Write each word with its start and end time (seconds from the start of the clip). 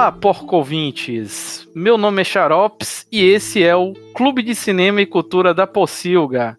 Olá, 0.00 0.10
porco 0.10 0.56
ouvintes! 0.56 1.68
Meu 1.74 1.98
nome 1.98 2.22
é 2.22 2.24
Xarops 2.24 3.06
e 3.12 3.22
esse 3.22 3.62
é 3.62 3.76
o 3.76 3.92
Clube 4.14 4.42
de 4.42 4.54
Cinema 4.54 5.02
e 5.02 5.06
Cultura 5.06 5.52
da 5.52 5.66
Pocilga. 5.66 6.56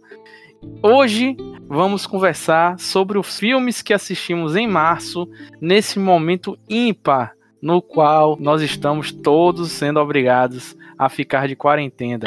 Hoje 0.83 1.35
vamos 1.67 2.05
conversar 2.05 2.77
sobre 2.77 3.17
os 3.17 3.39
filmes 3.39 3.81
que 3.81 3.95
assistimos 3.95 4.55
em 4.55 4.67
março, 4.67 5.27
nesse 5.59 5.97
momento 5.97 6.55
ímpar 6.69 7.33
no 7.59 7.81
qual 7.81 8.37
nós 8.39 8.61
estamos 8.61 9.11
todos 9.11 9.71
sendo 9.71 9.99
obrigados 9.99 10.77
a 10.95 11.09
ficar 11.09 11.47
de 11.47 11.55
quarentena. 11.55 12.25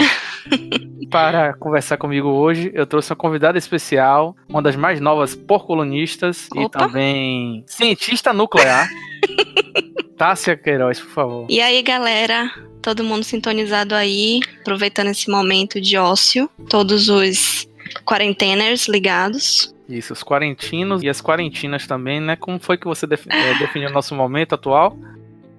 Para 1.12 1.54
conversar 1.54 1.96
comigo 1.96 2.28
hoje, 2.28 2.72
eu 2.74 2.88
trouxe 2.88 3.12
uma 3.12 3.16
convidada 3.16 3.56
especial, 3.56 4.34
uma 4.48 4.60
das 4.60 4.74
mais 4.74 5.00
novas 5.00 5.36
porcolonistas 5.36 6.48
e 6.56 6.68
também 6.68 7.62
cientista 7.68 8.32
nuclear. 8.32 8.88
Tássia 10.16 10.56
Queiroz, 10.56 11.00
por 11.00 11.10
favor. 11.10 11.46
E 11.48 11.60
aí, 11.60 11.82
galera? 11.82 12.50
Todo 12.80 13.02
mundo 13.02 13.24
sintonizado 13.24 13.94
aí, 13.94 14.40
aproveitando 14.60 15.08
esse 15.08 15.30
momento 15.30 15.80
de 15.80 15.96
ócio, 15.96 16.48
todos 16.68 17.08
os 17.08 17.66
quarenteners 18.04 18.86
ligados. 18.88 19.74
Isso, 19.88 20.12
os 20.12 20.22
quarentinos 20.22 21.02
e 21.02 21.08
as 21.08 21.20
quarentinas 21.20 21.86
também, 21.86 22.20
né? 22.20 22.36
Como 22.36 22.58
foi 22.58 22.76
que 22.76 22.86
você 22.86 23.06
eh, 23.06 23.54
definiu 23.58 23.90
o 23.90 23.92
nosso 23.92 24.14
momento 24.14 24.54
atual? 24.54 24.96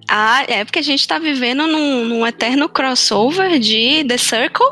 Ah, 0.08 0.44
é 0.48 0.64
porque 0.64 0.78
a 0.78 0.82
gente 0.82 1.06
tá 1.06 1.18
vivendo 1.18 1.66
num, 1.66 2.04
num 2.04 2.26
eterno 2.26 2.68
crossover 2.68 3.58
de 3.58 4.04
The 4.04 4.16
Circle 4.16 4.66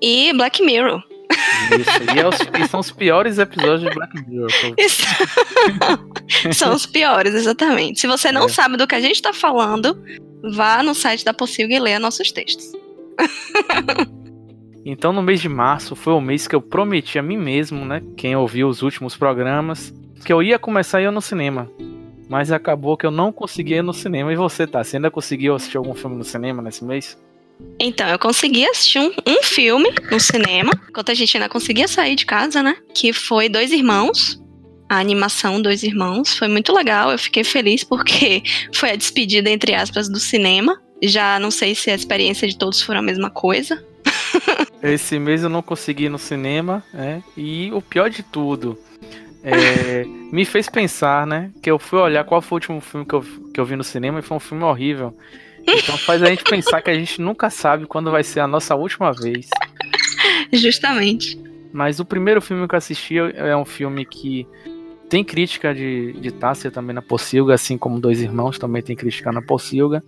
e 0.00 0.32
Black 0.32 0.62
Mirror. 0.62 1.02
Isso, 1.30 2.14
e, 2.14 2.20
é 2.20 2.28
os, 2.28 2.38
e, 2.38 2.68
são 2.68 2.80
os 2.80 2.90
piores 2.90 3.38
episódios 3.38 3.80
de 3.80 3.90
Black 3.90 4.28
Mirror. 4.28 4.50
São 6.52 6.74
os 6.74 6.86
piores, 6.86 7.34
exatamente. 7.34 8.00
Se 8.00 8.06
você 8.06 8.32
não 8.32 8.46
é. 8.46 8.48
sabe 8.48 8.76
do 8.76 8.86
que 8.86 8.94
a 8.94 9.00
gente 9.00 9.20
tá 9.20 9.32
falando, 9.32 10.02
vá 10.52 10.82
no 10.82 10.94
site 10.94 11.24
da 11.24 11.32
Possível 11.32 11.76
e 11.76 11.80
leia 11.80 11.98
nossos 11.98 12.30
textos. 12.32 12.72
então, 14.84 15.12
no 15.12 15.22
mês 15.22 15.40
de 15.40 15.48
março, 15.48 15.94
foi 15.94 16.12
o 16.12 16.20
mês 16.20 16.46
que 16.46 16.54
eu 16.54 16.60
prometi 16.60 17.18
a 17.18 17.22
mim 17.22 17.36
mesmo, 17.36 17.84
né? 17.84 18.02
Quem 18.16 18.36
ouviu 18.36 18.68
os 18.68 18.82
últimos 18.82 19.16
programas, 19.16 19.92
que 20.24 20.32
eu 20.32 20.42
ia 20.42 20.58
começar 20.58 20.98
a 20.98 21.02
ir 21.02 21.10
no 21.10 21.20
cinema. 21.20 21.70
Mas 22.28 22.50
acabou 22.50 22.96
que 22.96 23.06
eu 23.06 23.10
não 23.10 23.30
consegui 23.30 23.74
ir 23.74 23.82
no 23.82 23.92
cinema. 23.92 24.32
E 24.32 24.36
você, 24.36 24.66
tá? 24.66 24.82
Você 24.82 24.96
ainda 24.96 25.10
conseguiu 25.10 25.54
assistir 25.54 25.76
algum 25.76 25.94
filme 25.94 26.16
no 26.16 26.24
cinema 26.24 26.62
nesse 26.62 26.84
mês? 26.84 27.18
Então, 27.78 28.08
eu 28.08 28.18
consegui 28.18 28.64
assistir 28.66 28.98
um, 28.98 29.12
um, 29.26 29.42
filme 29.42 29.90
no 30.10 30.20
cinema, 30.20 30.72
enquanto 30.88 31.10
a 31.10 31.14
gente 31.14 31.36
ainda 31.36 31.48
conseguia 31.48 31.88
sair 31.88 32.14
de 32.14 32.26
casa, 32.26 32.62
né? 32.62 32.76
Que 32.94 33.12
foi 33.12 33.48
Dois 33.48 33.72
Irmãos. 33.72 34.40
A 34.88 34.98
animação 34.98 35.60
Dois 35.60 35.82
Irmãos. 35.82 36.36
Foi 36.36 36.48
muito 36.48 36.72
legal, 36.72 37.10
eu 37.10 37.18
fiquei 37.18 37.42
feliz 37.42 37.82
porque 37.82 38.42
foi 38.72 38.90
a 38.90 38.96
despedida, 38.96 39.50
entre 39.50 39.74
aspas, 39.74 40.08
do 40.08 40.18
cinema. 40.18 40.80
Já 41.02 41.38
não 41.38 41.50
sei 41.50 41.74
se 41.74 41.90
a 41.90 41.94
experiência 41.94 42.46
de 42.48 42.56
todos 42.56 42.80
foi 42.80 42.96
a 42.96 43.02
mesma 43.02 43.30
coisa. 43.30 43.84
Esse 44.82 45.18
mês 45.18 45.42
eu 45.42 45.48
não 45.48 45.62
consegui 45.62 46.04
ir 46.04 46.08
no 46.10 46.18
cinema, 46.18 46.84
né? 46.92 47.22
E 47.36 47.70
o 47.72 47.80
pior 47.80 48.08
de 48.08 48.22
tudo, 48.22 48.78
é, 49.42 50.04
me 50.30 50.44
fez 50.44 50.68
pensar, 50.68 51.26
né? 51.26 51.50
Que 51.62 51.70
eu 51.70 51.78
fui 51.78 51.98
olhar 51.98 52.24
qual 52.24 52.40
foi 52.40 52.56
o 52.56 52.58
último 52.58 52.80
filme 52.80 53.06
que 53.06 53.14
eu, 53.14 53.24
que 53.52 53.60
eu 53.60 53.64
vi 53.64 53.76
no 53.76 53.84
cinema 53.84 54.18
e 54.18 54.22
foi 54.22 54.36
um 54.36 54.40
filme 54.40 54.62
horrível. 54.62 55.16
Então 55.66 55.96
faz 55.98 56.22
a 56.22 56.26
gente 56.26 56.44
pensar 56.44 56.82
que 56.82 56.90
a 56.90 56.94
gente 56.94 57.20
nunca 57.20 57.50
sabe 57.50 57.86
quando 57.86 58.10
vai 58.10 58.22
ser 58.22 58.40
a 58.40 58.46
nossa 58.46 58.74
última 58.74 59.12
vez. 59.12 59.48
Justamente. 60.52 61.40
Mas 61.72 61.98
o 61.98 62.04
primeiro 62.04 62.40
filme 62.40 62.68
que 62.68 62.74
eu 62.74 62.78
assisti 62.78 63.18
é 63.18 63.56
um 63.56 63.64
filme 63.64 64.04
que 64.04 64.46
tem 65.08 65.24
crítica 65.24 65.74
de, 65.74 66.12
de 66.12 66.30
Tássia 66.30 66.70
também 66.70 66.94
na 66.94 67.02
Pocilga, 67.02 67.54
assim 67.54 67.76
como 67.76 68.00
Dois 68.00 68.20
Irmãos 68.20 68.58
também 68.58 68.82
tem 68.82 68.96
crítica 68.96 69.32
na 69.32 69.42
Pocilga, 69.42 70.02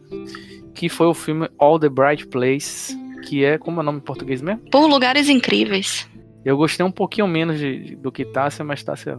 que 0.74 0.88
foi 0.88 1.06
o 1.06 1.14
filme 1.14 1.48
All 1.58 1.78
the 1.78 1.88
Bright 1.88 2.26
Places, 2.28 2.96
que 3.26 3.44
é, 3.44 3.58
como 3.58 3.80
é 3.80 3.82
o 3.82 3.84
nome 3.84 3.98
em 3.98 4.02
português 4.02 4.40
mesmo? 4.40 4.60
Por 4.70 4.86
Lugares 4.86 5.28
Incríveis. 5.28 6.08
Eu 6.46 6.56
gostei 6.56 6.86
um 6.86 6.92
pouquinho 6.92 7.26
menos 7.26 7.58
de, 7.58 7.96
do 7.96 8.12
que 8.12 8.24
Tássia, 8.24 8.64
mas 8.64 8.80
Tássia. 8.80 9.18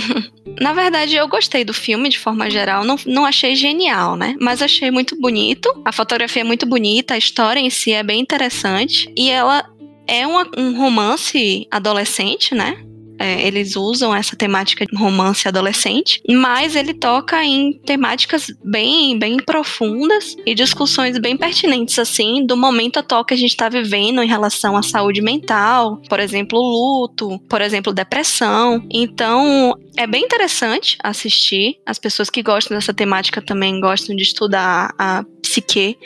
Na 0.58 0.72
verdade, 0.72 1.14
eu 1.14 1.28
gostei 1.28 1.66
do 1.66 1.74
filme 1.74 2.08
de 2.08 2.18
forma 2.18 2.48
geral. 2.48 2.82
Não, 2.82 2.96
não 3.04 3.26
achei 3.26 3.54
genial, 3.54 4.16
né? 4.16 4.34
Mas 4.40 4.62
achei 4.62 4.90
muito 4.90 5.14
bonito. 5.20 5.70
A 5.84 5.92
fotografia 5.92 6.40
é 6.40 6.44
muito 6.44 6.64
bonita, 6.64 7.12
a 7.12 7.18
história 7.18 7.60
em 7.60 7.68
si 7.68 7.92
é 7.92 8.02
bem 8.02 8.22
interessante. 8.22 9.12
E 9.14 9.28
ela 9.28 9.68
é 10.08 10.26
uma, 10.26 10.48
um 10.56 10.74
romance 10.74 11.68
adolescente, 11.70 12.54
né? 12.54 12.82
É, 13.22 13.46
eles 13.46 13.76
usam 13.76 14.12
essa 14.12 14.34
temática 14.34 14.84
de 14.84 14.96
romance 14.96 15.46
adolescente, 15.46 16.20
mas 16.28 16.74
ele 16.74 16.92
toca 16.92 17.44
em 17.44 17.72
temáticas 17.86 18.52
bem, 18.64 19.16
bem 19.16 19.36
profundas 19.36 20.36
e 20.44 20.52
discussões 20.56 21.16
bem 21.18 21.36
pertinentes, 21.36 22.00
assim, 22.00 22.44
do 22.44 22.56
momento 22.56 22.98
atual 22.98 23.24
que 23.24 23.32
a 23.32 23.36
gente 23.36 23.50
está 23.50 23.68
vivendo 23.68 24.20
em 24.20 24.26
relação 24.26 24.76
à 24.76 24.82
saúde 24.82 25.22
mental, 25.22 26.02
por 26.08 26.18
exemplo, 26.18 26.58
luto, 26.58 27.38
por 27.48 27.60
exemplo, 27.60 27.92
depressão. 27.92 28.84
Então, 28.90 29.78
é 29.96 30.06
bem 30.06 30.24
interessante 30.24 30.96
assistir. 31.00 31.76
As 31.86 32.00
pessoas 32.00 32.28
que 32.28 32.42
gostam 32.42 32.76
dessa 32.76 32.92
temática 32.92 33.40
também 33.40 33.80
gostam 33.80 34.16
de 34.16 34.24
estudar 34.24 34.92
a 34.98 35.24
psique. 35.42 35.96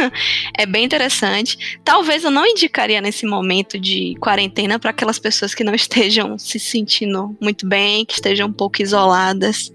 é 0.56 0.66
bem 0.66 0.84
interessante. 0.84 1.78
Talvez 1.84 2.24
eu 2.24 2.30
não 2.30 2.46
indicaria 2.46 3.00
nesse 3.00 3.26
momento 3.26 3.78
de 3.78 4.14
quarentena 4.20 4.78
para 4.78 4.90
aquelas 4.90 5.18
pessoas 5.18 5.54
que 5.54 5.64
não 5.64 5.74
estejam 5.74 6.38
se 6.38 6.58
sentindo 6.58 7.36
muito 7.40 7.66
bem, 7.66 8.04
que 8.04 8.14
estejam 8.14 8.48
um 8.48 8.52
pouco 8.52 8.82
isoladas 8.82 9.72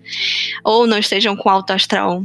ou 0.64 0.88
não 0.88 0.98
estejam 0.98 1.36
com 1.36 1.50
alto 1.50 1.72
astral 1.72 2.24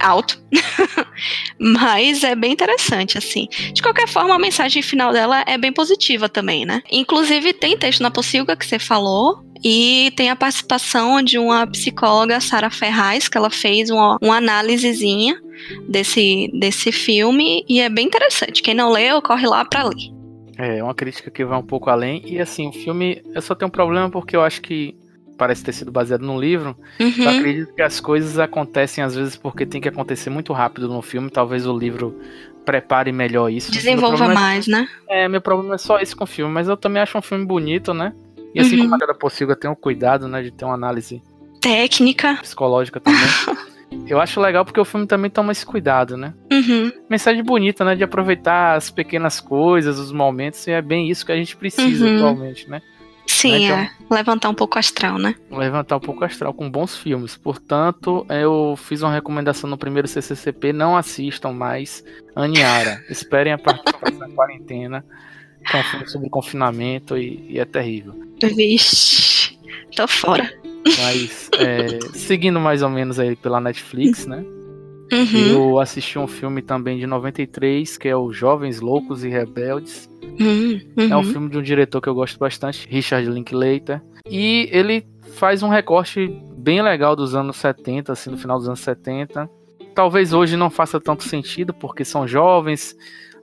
alto. 0.00 0.40
Mas 1.60 2.24
é 2.24 2.34
bem 2.34 2.52
interessante, 2.52 3.18
assim. 3.18 3.46
De 3.74 3.82
qualquer 3.82 4.08
forma, 4.08 4.34
a 4.34 4.38
mensagem 4.38 4.80
final 4.80 5.12
dela 5.12 5.44
é 5.46 5.58
bem 5.58 5.70
positiva 5.70 6.26
também, 6.26 6.64
né? 6.64 6.82
Inclusive, 6.90 7.52
tem 7.52 7.76
texto 7.76 8.00
na 8.00 8.10
Pocilga 8.10 8.56
que 8.56 8.64
você 8.64 8.78
falou, 8.78 9.44
e 9.62 10.10
tem 10.16 10.30
a 10.30 10.36
participação 10.36 11.22
de 11.22 11.38
uma 11.38 11.66
psicóloga, 11.66 12.40
Sara 12.40 12.70
Ferraz, 12.70 13.28
que 13.28 13.36
ela 13.36 13.50
fez 13.50 13.90
uma, 13.90 14.16
uma 14.22 14.38
análisezinha 14.38 15.38
desse, 15.88 16.50
desse 16.54 16.92
filme 16.92 17.64
e 17.68 17.80
é 17.80 17.88
bem 17.88 18.06
interessante. 18.06 18.62
Quem 18.62 18.74
não 18.74 18.90
leu, 18.90 19.20
corre 19.22 19.46
lá 19.46 19.64
para 19.64 19.84
ler. 19.84 20.20
É, 20.58 20.82
uma 20.82 20.94
crítica 20.94 21.30
que 21.30 21.44
vai 21.44 21.58
um 21.58 21.62
pouco 21.62 21.88
além. 21.88 22.22
E 22.26 22.38
assim, 22.38 22.68
o 22.68 22.72
filme, 22.72 23.22
eu 23.34 23.40
só 23.40 23.54
tenho 23.54 23.68
um 23.68 23.72
problema 23.72 24.10
porque 24.10 24.36
eu 24.36 24.42
acho 24.42 24.60
que 24.60 24.94
parece 25.38 25.64
ter 25.64 25.72
sido 25.72 25.90
baseado 25.90 26.20
num 26.20 26.38
livro. 26.38 26.76
Uhum. 27.00 27.12
Eu 27.16 27.30
acredito 27.30 27.74
que 27.74 27.80
as 27.80 27.98
coisas 27.98 28.38
acontecem 28.38 29.02
às 29.02 29.14
vezes 29.14 29.36
porque 29.36 29.64
tem 29.64 29.80
que 29.80 29.88
acontecer 29.88 30.28
muito 30.28 30.52
rápido 30.52 30.86
no 30.86 31.00
filme. 31.00 31.30
Talvez 31.30 31.66
o 31.66 31.76
livro 31.76 32.14
prepare 32.64 33.10
melhor 33.10 33.50
isso. 33.50 33.72
Desenvolva 33.72 34.26
é 34.26 34.34
mais, 34.34 34.68
é, 34.68 34.70
né? 34.70 34.88
É, 35.08 35.28
meu 35.28 35.40
problema 35.40 35.76
é 35.76 35.78
só 35.78 35.98
esse 35.98 36.14
com 36.14 36.24
o 36.24 36.26
filme, 36.26 36.52
mas 36.52 36.68
eu 36.68 36.76
também 36.76 37.00
acho 37.00 37.16
um 37.16 37.22
filme 37.22 37.46
bonito, 37.46 37.94
né? 37.94 38.12
E 38.54 38.60
assim 38.60 38.76
uhum. 38.76 38.82
como 38.82 38.94
a 38.96 38.98
cada 38.98 39.14
possível 39.14 39.56
tem 39.56 39.70
um 39.70 39.74
cuidado, 39.74 40.28
né, 40.28 40.42
de 40.42 40.50
ter 40.50 40.64
uma 40.64 40.74
análise 40.74 41.22
técnica, 41.60 42.36
psicológica 42.42 43.00
também. 43.00 43.20
Eu 44.06 44.20
acho 44.20 44.40
legal 44.40 44.64
porque 44.64 44.80
o 44.80 44.84
filme 44.84 45.06
também 45.06 45.30
toma 45.30 45.52
esse 45.52 45.64
cuidado, 45.64 46.16
né? 46.16 46.34
Uhum. 46.52 46.92
Mensagem 47.08 47.42
bonita, 47.42 47.84
né? 47.84 47.94
De 47.94 48.04
aproveitar 48.04 48.76
as 48.76 48.90
pequenas 48.90 49.40
coisas, 49.40 49.98
os 49.98 50.12
momentos, 50.12 50.66
e 50.66 50.72
é 50.72 50.82
bem 50.82 51.08
isso 51.08 51.24
que 51.24 51.32
a 51.32 51.36
gente 51.36 51.56
precisa 51.56 52.06
uhum. 52.06 52.16
atualmente, 52.16 52.68
né? 52.68 52.80
Sim, 53.26 53.64
então, 53.64 53.78
é. 53.78 53.90
Levantar 54.10 54.48
um 54.48 54.54
pouco 54.54 54.76
o 54.76 54.78
astral, 54.78 55.16
né? 55.16 55.34
Levantar 55.50 55.96
um 55.96 56.00
pouco 56.00 56.22
o 56.22 56.24
astral 56.24 56.52
com 56.52 56.68
bons 56.68 56.96
filmes. 56.96 57.36
Portanto, 57.36 58.26
eu 58.28 58.74
fiz 58.76 59.02
uma 59.02 59.12
recomendação 59.12 59.70
no 59.70 59.78
primeiro 59.78 60.08
CCCP: 60.08 60.72
não 60.72 60.96
assistam 60.96 61.52
mais 61.52 62.04
Aniara. 62.34 63.02
Esperem 63.08 63.52
a 63.52 63.58
participação 63.58 64.18
da 64.18 64.28
quarentena. 64.28 65.04
Que 65.64 65.76
é 65.76 65.80
um 65.80 65.84
filme 65.84 66.08
sobre 66.08 66.30
confinamento 66.30 67.16
e, 67.16 67.46
e 67.50 67.58
é 67.58 67.64
terrível. 67.64 68.14
Vixe, 68.42 69.58
tô 69.94 70.08
fora. 70.08 70.50
Mas, 70.84 71.50
é, 71.58 71.98
seguindo 72.14 72.58
mais 72.60 72.82
ou 72.82 72.88
menos 72.88 73.18
aí 73.18 73.36
pela 73.36 73.60
Netflix, 73.60 74.26
né? 74.26 74.44
Uhum. 75.12 75.52
Eu 75.52 75.78
assisti 75.80 76.18
um 76.18 76.26
filme 76.26 76.62
também 76.62 76.98
de 76.98 77.06
93, 77.06 77.98
que 77.98 78.08
é 78.08 78.16
o 78.16 78.32
Jovens 78.32 78.80
Loucos 78.80 79.24
e 79.24 79.28
Rebeldes. 79.28 80.08
Uhum. 80.38 80.80
É 81.10 81.16
um 81.16 81.24
filme 81.24 81.50
de 81.50 81.58
um 81.58 81.62
diretor 81.62 82.00
que 82.00 82.08
eu 82.08 82.14
gosto 82.14 82.38
bastante, 82.38 82.86
Richard 82.88 83.28
Linklater. 83.28 84.00
E 84.28 84.68
ele 84.70 85.04
faz 85.32 85.62
um 85.62 85.68
recorte 85.68 86.28
bem 86.56 86.80
legal 86.80 87.16
dos 87.16 87.34
anos 87.34 87.56
70, 87.56 88.12
assim, 88.12 88.30
no 88.30 88.38
final 88.38 88.58
dos 88.58 88.68
anos 88.68 88.80
70. 88.80 89.50
Talvez 89.94 90.32
hoje 90.32 90.56
não 90.56 90.70
faça 90.70 91.00
tanto 91.00 91.24
sentido, 91.24 91.74
porque 91.74 92.04
são 92.04 92.26
jovens, 92.26 92.96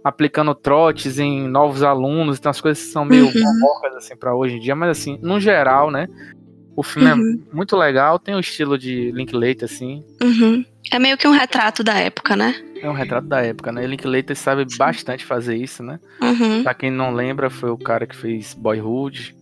aplicando 0.03 0.55
trotes 0.55 1.19
em 1.19 1.47
novos 1.47 1.83
alunos, 1.83 2.39
então 2.39 2.49
as 2.49 2.61
coisas 2.61 2.81
são 2.81 3.03
meio 3.03 3.25
uhum. 3.25 3.97
assim 3.97 4.15
para 4.15 4.33
hoje 4.33 4.55
em 4.55 4.59
dia, 4.59 4.75
mas 4.75 4.89
assim, 4.89 5.19
no 5.21 5.39
geral, 5.39 5.91
né? 5.91 6.07
O 6.77 6.83
filme 6.83 7.09
é 7.09 7.15
uhum. 7.15 7.43
é 7.51 7.55
muito 7.55 7.75
legal, 7.75 8.19
tem 8.19 8.35
o 8.35 8.39
estilo 8.39 8.77
de 8.77 9.09
Linklater, 9.09 9.63
assim. 9.63 10.05
Uhum. 10.21 10.63
É 10.91 10.99
meio 10.99 11.17
que 11.17 11.27
um 11.27 11.31
retrato 11.31 11.83
da 11.83 11.95
época, 11.95 12.35
né? 12.35 12.53
É 12.79 12.87
um 12.87 12.93
retrato 12.93 13.27
da 13.27 13.41
época, 13.41 13.71
né? 13.71 13.87
Linklater 13.87 14.35
sabe 14.35 14.63
bastante 14.77 15.25
fazer 15.25 15.57
isso, 15.57 15.81
né? 15.81 15.99
Uhum. 16.21 16.61
Pra 16.61 16.75
quem 16.75 16.91
não 16.91 17.15
lembra, 17.15 17.49
foi 17.49 17.71
o 17.71 17.77
cara 17.79 18.05
que 18.05 18.15
fez 18.15 18.53
Boyhood, 18.53 19.35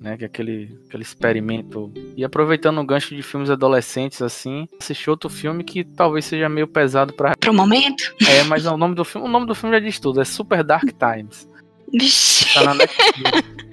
né? 0.00 0.16
Que 0.16 0.24
é 0.24 0.26
aquele, 0.26 0.76
aquele 0.88 1.04
experimento. 1.04 1.92
E 2.16 2.24
aproveitando 2.24 2.80
o 2.80 2.84
gancho 2.84 3.14
de 3.14 3.22
filmes 3.22 3.50
adolescentes, 3.50 4.20
assim, 4.20 4.68
assisti 4.80 5.08
outro 5.08 5.30
filme 5.30 5.62
que 5.62 5.84
talvez 5.84 6.24
seja 6.24 6.48
meio 6.48 6.66
pesado 6.66 7.12
para 7.12 7.36
Pro 7.36 7.54
momento? 7.54 8.12
É, 8.28 8.42
mas 8.42 8.66
o 8.66 8.76
nome 8.76 8.96
do 8.96 9.04
filme, 9.04 9.28
o 9.28 9.30
nome 9.30 9.46
do 9.46 9.54
filme 9.54 9.76
já 9.76 9.80
diz 9.80 10.00
tudo, 10.00 10.20
é 10.20 10.24
Super 10.24 10.64
Dark 10.64 10.90
Times. 10.98 11.48
Vixe. 11.92 12.52
Tá 12.52 12.64
na 12.64 12.74
Netflix. 12.74 13.60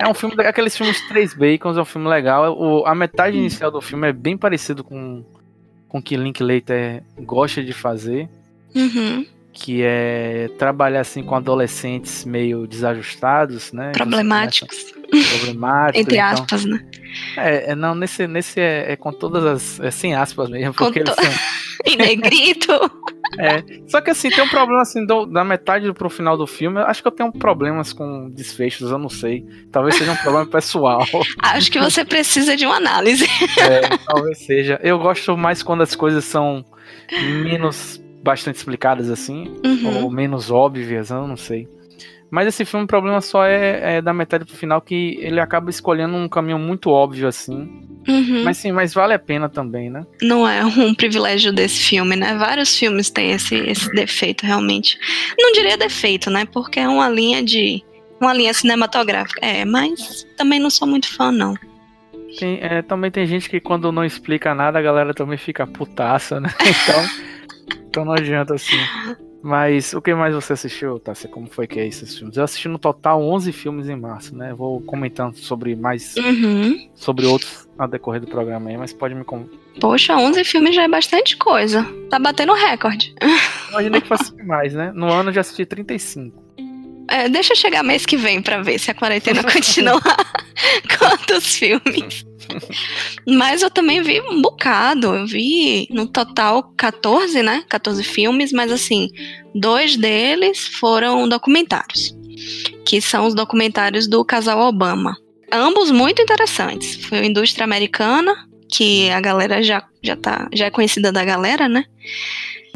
É 0.00 0.08
um 0.08 0.14
filme, 0.14 0.34
aqueles 0.44 0.76
filmes 0.76 1.00
Três 1.08 1.34
Bacons, 1.34 1.76
é 1.76 1.80
um 1.80 1.84
filme 1.84 2.08
legal. 2.08 2.56
O, 2.58 2.86
a 2.86 2.94
metade 2.94 3.36
inicial 3.36 3.70
do 3.70 3.80
filme 3.80 4.08
é 4.08 4.12
bem 4.12 4.36
parecido 4.36 4.82
com 4.82 5.24
com 5.88 5.98
o 5.98 6.02
que 6.02 6.16
Linklater 6.16 7.02
gosta 7.18 7.62
de 7.64 7.72
fazer. 7.72 8.28
Uhum. 8.74 9.26
Que 9.52 9.82
é 9.82 10.48
trabalhar 10.56 11.00
assim 11.00 11.20
com 11.22 11.34
adolescentes 11.34 12.24
meio 12.24 12.64
desajustados, 12.66 13.72
né? 13.72 13.90
Problemáticos. 13.92 14.92
Problemáticos. 15.38 16.00
Entre 16.00 16.16
então- 16.16 16.28
aspas, 16.28 16.64
né? 16.64 16.86
É, 17.36 17.72
é, 17.72 17.74
não, 17.74 17.96
nesse, 17.96 18.28
nesse 18.28 18.60
é, 18.60 18.92
é 18.92 18.96
com 18.96 19.12
todas 19.12 19.44
as. 19.44 19.80
É 19.80 19.90
sem 19.90 20.14
aspas 20.14 20.48
mesmo, 20.48 20.72
Com 20.74 20.84
porque 20.84 21.00
eles 21.00 21.14
to- 21.14 21.20
são. 21.22 21.32
Em 21.84 21.96
negrito. 21.96 22.72
É, 23.38 23.62
só 23.86 24.00
que 24.00 24.10
assim, 24.10 24.28
tem 24.28 24.42
um 24.42 24.48
problema 24.48 24.82
assim, 24.82 25.06
do- 25.06 25.24
da 25.24 25.44
metade 25.44 25.90
pro 25.92 26.10
final 26.10 26.36
do 26.36 26.48
filme. 26.48 26.80
Acho 26.80 27.00
que 27.00 27.06
eu 27.06 27.12
tenho 27.12 27.30
problemas 27.32 27.92
com 27.92 28.28
desfechos, 28.28 28.90
eu 28.90 28.98
não 28.98 29.08
sei. 29.08 29.46
Talvez 29.70 29.94
seja 29.94 30.10
um 30.10 30.16
problema 30.16 30.46
pessoal. 30.46 31.06
Acho 31.40 31.70
que 31.70 31.78
você 31.78 32.04
precisa 32.04 32.56
de 32.56 32.66
uma 32.66 32.74
análise. 32.76 33.24
É, 33.60 33.96
talvez 34.04 34.36
seja. 34.38 34.80
Eu 34.82 34.98
gosto 34.98 35.36
mais 35.36 35.62
quando 35.62 35.82
as 35.82 35.94
coisas 35.94 36.24
são 36.24 36.64
menos 37.44 38.02
bastante 38.22 38.56
explicadas 38.56 39.08
assim, 39.10 39.44
Uhum. 39.64 40.02
ou 40.04 40.10
menos 40.10 40.50
óbvias, 40.50 41.10
eu 41.10 41.26
não 41.28 41.36
sei. 41.36 41.68
Mas 42.32 42.48
esse 42.48 42.64
filme, 42.64 42.84
o 42.84 42.88
problema 42.88 43.20
só 43.20 43.44
é, 43.44 43.96
é 43.98 44.02
da 44.02 44.12
metade 44.12 44.44
pro 44.44 44.56
final 44.56 44.80
que 44.80 45.18
ele 45.20 45.38
acaba 45.40 45.70
escolhendo 45.70 46.16
um 46.16 46.28
caminho 46.28 46.58
muito 46.58 46.90
óbvio 46.90 47.28
assim. 47.28 47.88
Uhum. 48.08 48.42
Mas 48.44 48.56
sim, 48.56 48.72
mas 48.72 48.94
vale 48.94 49.12
a 49.14 49.18
pena 49.18 49.48
também, 49.48 49.90
né? 49.90 50.04
Não 50.22 50.48
é 50.48 50.64
um 50.64 50.94
privilégio 50.94 51.52
desse 51.52 51.80
filme, 51.82 52.16
né? 52.16 52.34
Vários 52.36 52.76
filmes 52.76 53.10
têm 53.10 53.32
esse, 53.32 53.54
esse 53.56 53.90
defeito, 53.92 54.44
realmente. 54.46 54.98
Não 55.38 55.52
diria 55.52 55.76
defeito, 55.76 56.30
né? 56.30 56.46
Porque 56.46 56.80
é 56.80 56.88
uma 56.88 57.08
linha 57.08 57.42
de. 57.42 57.82
Uma 58.20 58.34
linha 58.34 58.52
cinematográfica. 58.52 59.40
É, 59.44 59.64
mas 59.64 60.26
também 60.36 60.58
não 60.60 60.68
sou 60.70 60.86
muito 60.86 61.08
fã, 61.14 61.30
não. 61.32 61.54
Tem- 62.38 62.58
é, 62.60 62.82
também 62.82 63.10
tem 63.10 63.26
gente 63.26 63.48
que 63.48 63.60
quando 63.60 63.90
não 63.90 64.04
explica 64.04 64.54
nada, 64.54 64.78
a 64.78 64.82
galera 64.82 65.14
também 65.14 65.38
fica 65.38 65.66
putaça, 65.66 66.38
né? 66.40 66.48
Então, 66.60 67.30
então 67.88 68.04
não 68.04 68.12
adianta 68.12 68.54
assim. 68.54 68.76
Mas 69.42 69.94
o 69.94 70.02
que 70.02 70.14
mais 70.14 70.34
você 70.34 70.52
assistiu, 70.52 70.98
Tássia? 70.98 71.28
Como 71.28 71.46
foi 71.46 71.66
que 71.66 71.80
é 71.80 71.86
esses 71.86 72.16
filmes? 72.16 72.36
Eu 72.36 72.44
assisti 72.44 72.68
no 72.68 72.78
total 72.78 73.22
11 73.22 73.52
filmes 73.52 73.88
em 73.88 73.96
março, 73.96 74.36
né? 74.36 74.52
Vou 74.52 74.80
comentando 74.82 75.34
sobre 75.36 75.74
mais 75.74 76.14
Uhum. 76.16 76.88
sobre 76.94 77.24
outros 77.26 77.68
ao 77.78 77.88
decorrer 77.88 78.20
do 78.20 78.26
programa 78.26 78.68
aí, 78.70 78.76
mas 78.76 78.92
pode 78.92 79.14
me. 79.14 79.24
Poxa, 79.80 80.16
11 80.16 80.44
filmes 80.44 80.74
já 80.74 80.82
é 80.82 80.88
bastante 80.88 81.36
coisa. 81.38 81.86
Tá 82.10 82.18
batendo 82.18 82.52
recorde. 82.52 83.14
Imaginei 83.70 84.00
que 84.02 84.08
fosse 84.08 84.34
mais, 84.44 84.74
né? 84.74 84.92
No 84.94 85.10
ano 85.10 85.30
eu 85.30 85.34
já 85.34 85.40
assisti 85.40 85.64
35. 85.64 86.42
É, 87.08 87.28
deixa 87.28 87.52
eu 87.52 87.56
chegar 87.56 87.82
mês 87.82 88.06
que 88.06 88.16
vem 88.16 88.40
pra 88.40 88.62
ver 88.62 88.78
se 88.78 88.90
a 88.90 88.94
quarentena 88.94 89.42
continua. 89.50 90.00
Quantos 90.98 91.56
filmes? 91.56 92.24
Mas 93.26 93.62
eu 93.62 93.70
também 93.70 94.02
vi 94.02 94.20
um 94.20 94.40
bocado. 94.40 95.14
Eu 95.14 95.26
vi 95.26 95.86
no 95.90 96.06
total 96.06 96.72
14, 96.76 97.42
né? 97.42 97.64
14 97.68 98.02
filmes, 98.02 98.52
mas 98.52 98.70
assim, 98.72 99.08
dois 99.54 99.96
deles 99.96 100.66
foram 100.66 101.28
documentários. 101.28 102.16
Que 102.84 103.00
são 103.00 103.26
os 103.26 103.34
documentários 103.34 104.08
do 104.08 104.24
casal 104.24 104.60
Obama. 104.60 105.16
Ambos 105.52 105.90
muito 105.90 106.22
interessantes. 106.22 107.04
Foi 107.04 107.18
a 107.18 107.26
indústria 107.26 107.64
americana, 107.64 108.34
que 108.70 109.10
a 109.10 109.20
galera 109.20 109.62
já, 109.62 109.84
já, 110.02 110.16
tá, 110.16 110.48
já 110.52 110.66
é 110.66 110.70
conhecida 110.70 111.10
da 111.10 111.24
galera, 111.24 111.68
né? 111.68 111.84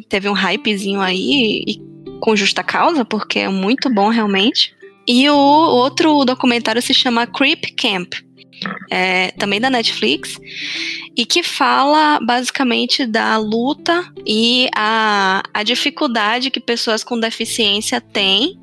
Teve 0.09 0.29
um 0.29 0.33
hypezinho 0.33 1.01
aí, 1.01 1.63
e 1.67 1.94
com 2.25 2.35
justa 2.35 2.63
causa, 2.63 3.05
porque 3.05 3.41
é 3.41 3.51
muito 3.51 3.93
bom 3.93 4.09
realmente. 4.09 4.75
E 5.07 5.29
o 5.29 5.37
outro 5.37 6.25
documentário 6.25 6.81
se 6.81 6.95
chama 6.95 7.27
Creep 7.27 7.77
Camp, 7.77 8.15
é, 8.91 9.31
também 9.33 9.61
da 9.61 9.69
Netflix, 9.69 10.39
e 11.15 11.27
que 11.27 11.43
fala 11.43 12.19
basicamente 12.25 13.05
da 13.05 13.37
luta 13.37 14.11
e 14.27 14.71
a, 14.75 15.43
a 15.53 15.63
dificuldade 15.63 16.51
que 16.51 16.61
pessoas 16.61 17.05
com 17.05 17.21
deficiência 17.21 18.01
têm. 18.01 18.59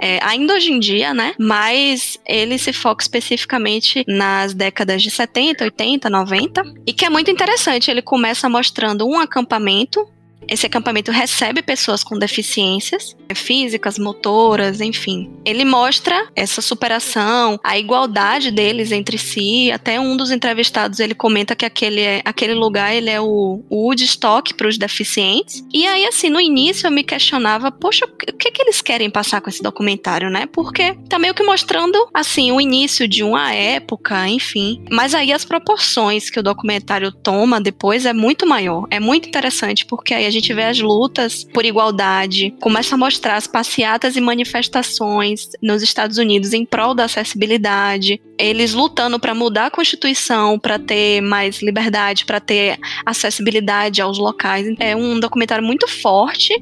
é, 0.00 0.18
ainda 0.24 0.54
hoje 0.54 0.72
em 0.72 0.80
dia, 0.80 1.12
né? 1.12 1.34
Mas 1.38 2.18
ele 2.26 2.56
se 2.56 2.72
foca 2.72 3.04
especificamente 3.04 4.04
nas 4.08 4.54
décadas 4.54 5.02
de 5.02 5.10
70, 5.10 5.64
80, 5.64 6.08
90. 6.08 6.62
E 6.86 6.94
que 6.94 7.04
é 7.04 7.10
muito 7.10 7.30
interessante. 7.30 7.90
Ele 7.90 8.00
começa 8.00 8.48
mostrando 8.48 9.06
um 9.06 9.20
acampamento 9.20 10.02
esse 10.48 10.66
acampamento 10.66 11.10
recebe 11.10 11.62
pessoas 11.62 12.02
com 12.04 12.18
deficiências 12.18 13.16
físicas, 13.34 13.98
motoras, 13.98 14.80
enfim. 14.80 15.30
Ele 15.44 15.64
mostra 15.64 16.28
essa 16.36 16.60
superação, 16.60 17.58
a 17.64 17.78
igualdade 17.78 18.50
deles 18.50 18.92
entre 18.92 19.16
si. 19.18 19.70
Até 19.72 19.98
um 19.98 20.16
dos 20.16 20.30
entrevistados 20.30 21.00
ele 21.00 21.14
comenta 21.14 21.56
que 21.56 21.64
aquele, 21.64 22.00
é- 22.00 22.22
aquele 22.24 22.54
lugar 22.54 22.94
ele 22.94 23.10
é 23.10 23.20
o, 23.20 23.62
o 23.68 23.86
Woodstock 23.86 24.54
para 24.54 24.68
os 24.68 24.76
deficientes. 24.78 25.64
E 25.72 25.86
aí, 25.86 26.04
assim, 26.06 26.28
no 26.28 26.40
início 26.40 26.86
eu 26.86 26.90
me 26.90 27.02
questionava, 27.02 27.70
poxa, 27.70 28.04
o 28.06 28.36
que 28.36 28.50
que 28.50 28.62
eles 28.62 28.80
querem 28.82 29.10
passar 29.10 29.40
com 29.40 29.48
esse 29.48 29.62
documentário, 29.62 30.30
né? 30.30 30.46
Porque 30.46 30.94
tá 31.08 31.18
meio 31.18 31.34
que 31.34 31.42
mostrando, 31.42 32.08
assim, 32.12 32.52
o 32.52 32.60
início 32.60 33.08
de 33.08 33.22
uma 33.22 33.52
época, 33.52 34.28
enfim. 34.28 34.84
Mas 34.90 35.14
aí 35.14 35.32
as 35.32 35.44
proporções 35.44 36.28
que 36.28 36.38
o 36.38 36.42
documentário 36.42 37.10
toma 37.12 37.60
depois 37.60 38.04
é 38.06 38.12
muito 38.12 38.46
maior. 38.46 38.86
É 38.90 39.00
muito 39.00 39.28
interessante, 39.28 39.86
porque 39.86 40.12
aí 40.14 40.26
a 40.26 40.30
gente 40.32 40.52
vê 40.52 40.64
as 40.64 40.80
lutas 40.80 41.44
por 41.44 41.64
igualdade, 41.64 42.54
começa 42.60 42.94
a 42.94 42.98
mostrar 42.98 43.36
as 43.36 43.46
passeatas 43.46 44.16
e 44.16 44.20
manifestações 44.20 45.50
nos 45.62 45.82
Estados 45.82 46.18
Unidos 46.18 46.52
em 46.52 46.64
prol 46.64 46.94
da 46.94 47.04
acessibilidade, 47.04 48.20
eles 48.38 48.74
lutando 48.74 49.20
para 49.20 49.34
mudar 49.34 49.66
a 49.66 49.70
Constituição, 49.70 50.58
para 50.58 50.78
ter 50.78 51.20
mais 51.20 51.62
liberdade, 51.62 52.24
para 52.24 52.40
ter 52.40 52.78
acessibilidade 53.06 54.02
aos 54.02 54.18
locais. 54.18 54.66
É 54.78 54.96
um 54.96 55.20
documentário 55.20 55.64
muito 55.64 55.86
forte, 55.86 56.52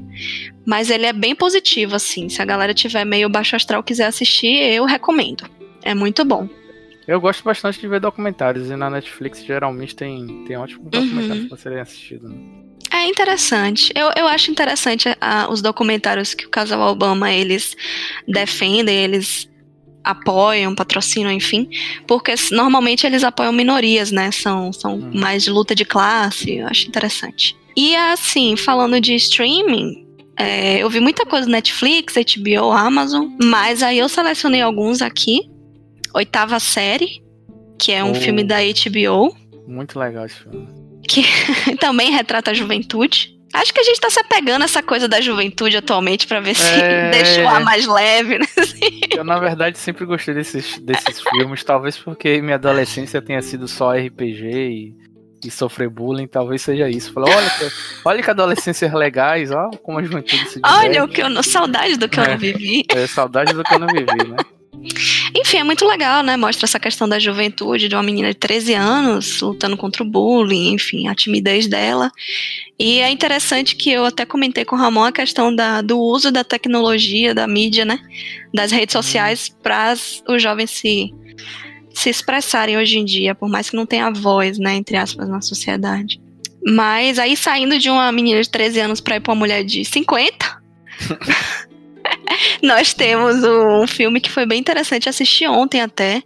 mas 0.65 0.89
ele 0.89 1.05
é 1.05 1.13
bem 1.13 1.35
positivo, 1.35 1.95
assim. 1.95 2.29
Se 2.29 2.41
a 2.41 2.45
galera 2.45 2.73
tiver 2.73 3.05
meio 3.05 3.29
baixo 3.29 3.55
astral 3.55 3.83
quiser 3.83 4.05
assistir, 4.05 4.55
eu 4.55 4.85
recomendo. 4.85 5.49
É 5.83 5.95
muito 5.95 6.23
bom. 6.23 6.47
Eu 7.07 7.19
gosto 7.19 7.43
bastante 7.43 7.79
de 7.79 7.87
ver 7.87 7.99
documentários 7.99 8.69
e 8.69 8.75
na 8.75 8.89
Netflix 8.89 9.43
geralmente 9.43 9.95
tem, 9.95 10.45
tem 10.45 10.55
ótimos 10.55 10.89
documentários 10.89 11.47
pra 11.47 11.57
serem 11.57 11.79
assistidos. 11.79 12.29
Né? 12.29 12.37
É 13.01 13.07
interessante. 13.07 13.91
Eu, 13.95 14.11
eu 14.15 14.27
acho 14.27 14.51
interessante 14.51 15.09
ah, 15.19 15.47
os 15.49 15.61
documentários 15.61 16.33
que 16.33 16.45
o 16.45 16.49
casal 16.49 16.79
Obama 16.91 17.31
eles 17.31 17.75
defendem, 18.27 18.95
eles 18.95 19.49
apoiam, 20.03 20.73
patrocinam, 20.75 21.31
enfim, 21.31 21.69
porque 22.07 22.33
normalmente 22.51 23.05
eles 23.05 23.23
apoiam 23.23 23.51
minorias, 23.51 24.11
né? 24.11 24.31
São, 24.31 24.71
são 24.73 24.95
Hum. 24.95 25.11
mais 25.13 25.43
de 25.43 25.49
luta 25.51 25.73
de 25.75 25.85
classe. 25.85 26.57
Eu 26.57 26.67
acho 26.67 26.87
interessante. 26.87 27.55
E 27.75 27.95
assim, 27.95 28.55
falando 28.55 28.99
de 28.99 29.15
streaming. 29.15 30.05
é, 30.37 30.79
eu 30.81 30.89
vi 30.89 30.99
muita 30.99 31.23
coisa 31.25 31.45
no 31.45 31.51
Netflix, 31.51 32.15
HBO, 32.15 32.71
Amazon, 32.71 33.27
mas 33.43 33.83
aí 33.83 33.99
eu 33.99 34.09
selecionei 34.09 34.61
alguns 34.61 35.01
aqui. 35.01 35.49
Oitava 36.15 36.59
série, 36.59 37.21
que 37.79 37.91
é 37.91 38.03
um 38.03 38.11
Oh. 38.11 38.15
filme 38.15 38.43
da 38.43 38.57
HBO, 38.59 39.35
Muito 39.67 39.99
legal 39.99 40.25
esse 40.25 40.35
filme. 40.35 40.67
Que 41.13 41.23
também 41.77 42.11
retrata 42.11 42.51
a 42.51 42.53
juventude. 42.53 43.37
Acho 43.53 43.73
que 43.73 43.81
a 43.81 43.83
gente 43.83 43.99
tá 43.99 44.09
se 44.09 44.17
apegando 44.19 44.61
a 44.61 44.65
essa 44.65 44.81
coisa 44.81 45.09
da 45.09 45.19
juventude 45.19 45.75
atualmente 45.75 46.25
pra 46.25 46.39
ver 46.39 46.55
se 46.55 46.63
É. 46.81 47.09
deixa 47.11 47.43
o 47.43 47.47
ar 47.49 47.59
mais 47.61 47.85
leve, 47.85 48.39
né? 48.39 48.45
Eu, 49.13 49.25
na 49.25 49.37
verdade, 49.39 49.77
sempre 49.77 50.05
gostei 50.05 50.33
desses, 50.33 50.79
desses 50.79 51.19
filmes, 51.21 51.61
talvez 51.61 51.97
porque 51.97 52.41
minha 52.41 52.55
adolescência 52.55 53.21
tenha 53.21 53.41
sido 53.41 53.67
só 53.67 53.91
RPG 53.91 54.45
e, 54.47 54.95
e 55.45 55.51
sofrer 55.51 55.89
bullying, 55.89 56.27
talvez 56.27 56.61
seja 56.61 56.89
isso. 56.89 57.11
Falei, 57.11 57.33
olha 57.35 57.49
que, 57.49 57.65
olha 58.05 58.23
que 58.23 58.29
adolescências 58.31 58.93
legais, 58.93 59.51
ó, 59.51 59.69
como 59.83 59.99
a 59.99 60.03
juventude 60.03 60.49
se 60.49 60.61
Olha 60.63 60.87
o 61.03 61.07
diverte. 61.07 61.13
que 61.15 61.21
eu 61.21 61.29
não. 61.29 61.43
Saudade 61.43 61.97
do 61.97 62.07
que 62.07 62.19
eu 62.19 62.23
É. 62.23 62.29
não 62.29 62.37
vivi. 62.37 62.85
É, 62.87 63.05
saudade 63.05 63.51
do 63.53 63.63
que 63.65 63.73
eu 63.73 63.79
não 63.79 63.87
vivi, 63.87 64.29
né? 64.29 64.37
Enfim, 65.51 65.59
é 65.59 65.63
muito 65.65 65.85
legal, 65.85 66.23
né? 66.23 66.37
Mostra 66.37 66.63
essa 66.63 66.79
questão 66.79 67.09
da 67.09 67.19
juventude, 67.19 67.89
de 67.89 67.93
uma 67.93 68.01
menina 68.01 68.29
de 68.29 68.35
13 68.35 68.73
anos 68.73 69.41
lutando 69.41 69.75
contra 69.75 70.01
o 70.01 70.05
bullying, 70.05 70.71
enfim, 70.71 71.09
a 71.09 71.13
timidez 71.13 71.67
dela. 71.67 72.09
E 72.79 73.01
é 73.01 73.09
interessante 73.09 73.75
que 73.75 73.91
eu 73.91 74.05
até 74.05 74.25
comentei 74.25 74.63
com 74.63 74.77
o 74.77 74.79
Ramon 74.79 75.03
a 75.03 75.11
questão 75.11 75.53
da, 75.53 75.81
do 75.81 75.99
uso 75.99 76.31
da 76.31 76.45
tecnologia, 76.45 77.35
da 77.35 77.45
mídia, 77.49 77.83
né? 77.83 77.99
Das 78.53 78.71
redes 78.71 78.93
sociais 78.93 79.49
para 79.49 79.93
os 80.29 80.41
jovens 80.41 80.71
se, 80.71 81.13
se 81.93 82.09
expressarem 82.09 82.77
hoje 82.77 82.97
em 82.97 83.03
dia, 83.03 83.35
por 83.35 83.49
mais 83.49 83.69
que 83.69 83.75
não 83.75 83.85
tenha 83.85 84.09
voz, 84.09 84.57
né? 84.57 84.75
Entre 84.75 84.95
aspas, 84.95 85.27
na 85.27 85.41
sociedade. 85.41 86.21
Mas 86.65 87.19
aí 87.19 87.35
saindo 87.35 87.77
de 87.77 87.89
uma 87.89 88.09
menina 88.13 88.41
de 88.41 88.49
13 88.49 88.79
anos 88.79 89.01
para 89.01 89.17
ir 89.17 89.19
para 89.19 89.33
uma 89.33 89.39
mulher 89.39 89.65
de 89.65 89.83
50. 89.83 90.61
Nós 92.61 92.93
temos 92.93 93.43
um 93.43 93.87
filme 93.87 94.19
que 94.19 94.29
foi 94.29 94.45
bem 94.45 94.59
interessante 94.59 95.09
assistir 95.09 95.47
ontem 95.47 95.81
até, 95.81 96.23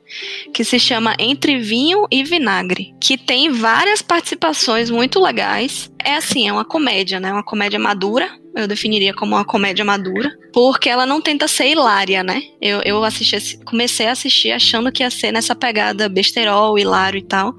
que 0.54 0.64
se 0.64 0.80
chama 0.80 1.16
Entre 1.20 1.58
Vinho 1.60 2.06
e 2.12 2.24
Vinagre, 2.24 2.94
que 3.00 3.18
tem 3.18 3.52
várias 3.52 4.02
participações 4.02 4.90
muito 4.90 5.20
legais. 5.20 5.92
É 6.04 6.16
assim, 6.16 6.48
é 6.48 6.54
uma 6.54 6.66
comédia, 6.66 7.20
né? 7.20 7.32
Uma 7.32 7.44
comédia 7.44 7.80
madura, 7.80 8.30
eu 8.56 8.68
definiria 8.68 9.14
como 9.14 9.36
uma 9.36 9.44
comédia 9.44 9.84
madura, 9.84 10.32
porque 10.54 10.88
ela 10.88 11.06
não 11.06 11.20
tenta 11.20 11.48
ser 11.48 11.68
hilária, 11.68 12.24
né? 12.24 12.42
Eu, 12.62 12.82
eu 12.86 13.04
assisti, 13.04 13.58
comecei 13.66 14.08
a 14.08 14.12
assistir 14.12 14.52
achando 14.52 14.92
que 14.92 15.04
ia 15.04 15.10
ser 15.10 15.32
nessa 15.32 15.56
pegada 15.56 16.08
besterol, 16.08 16.78
hilário 16.78 17.18
e 17.18 17.24
tal, 17.24 17.56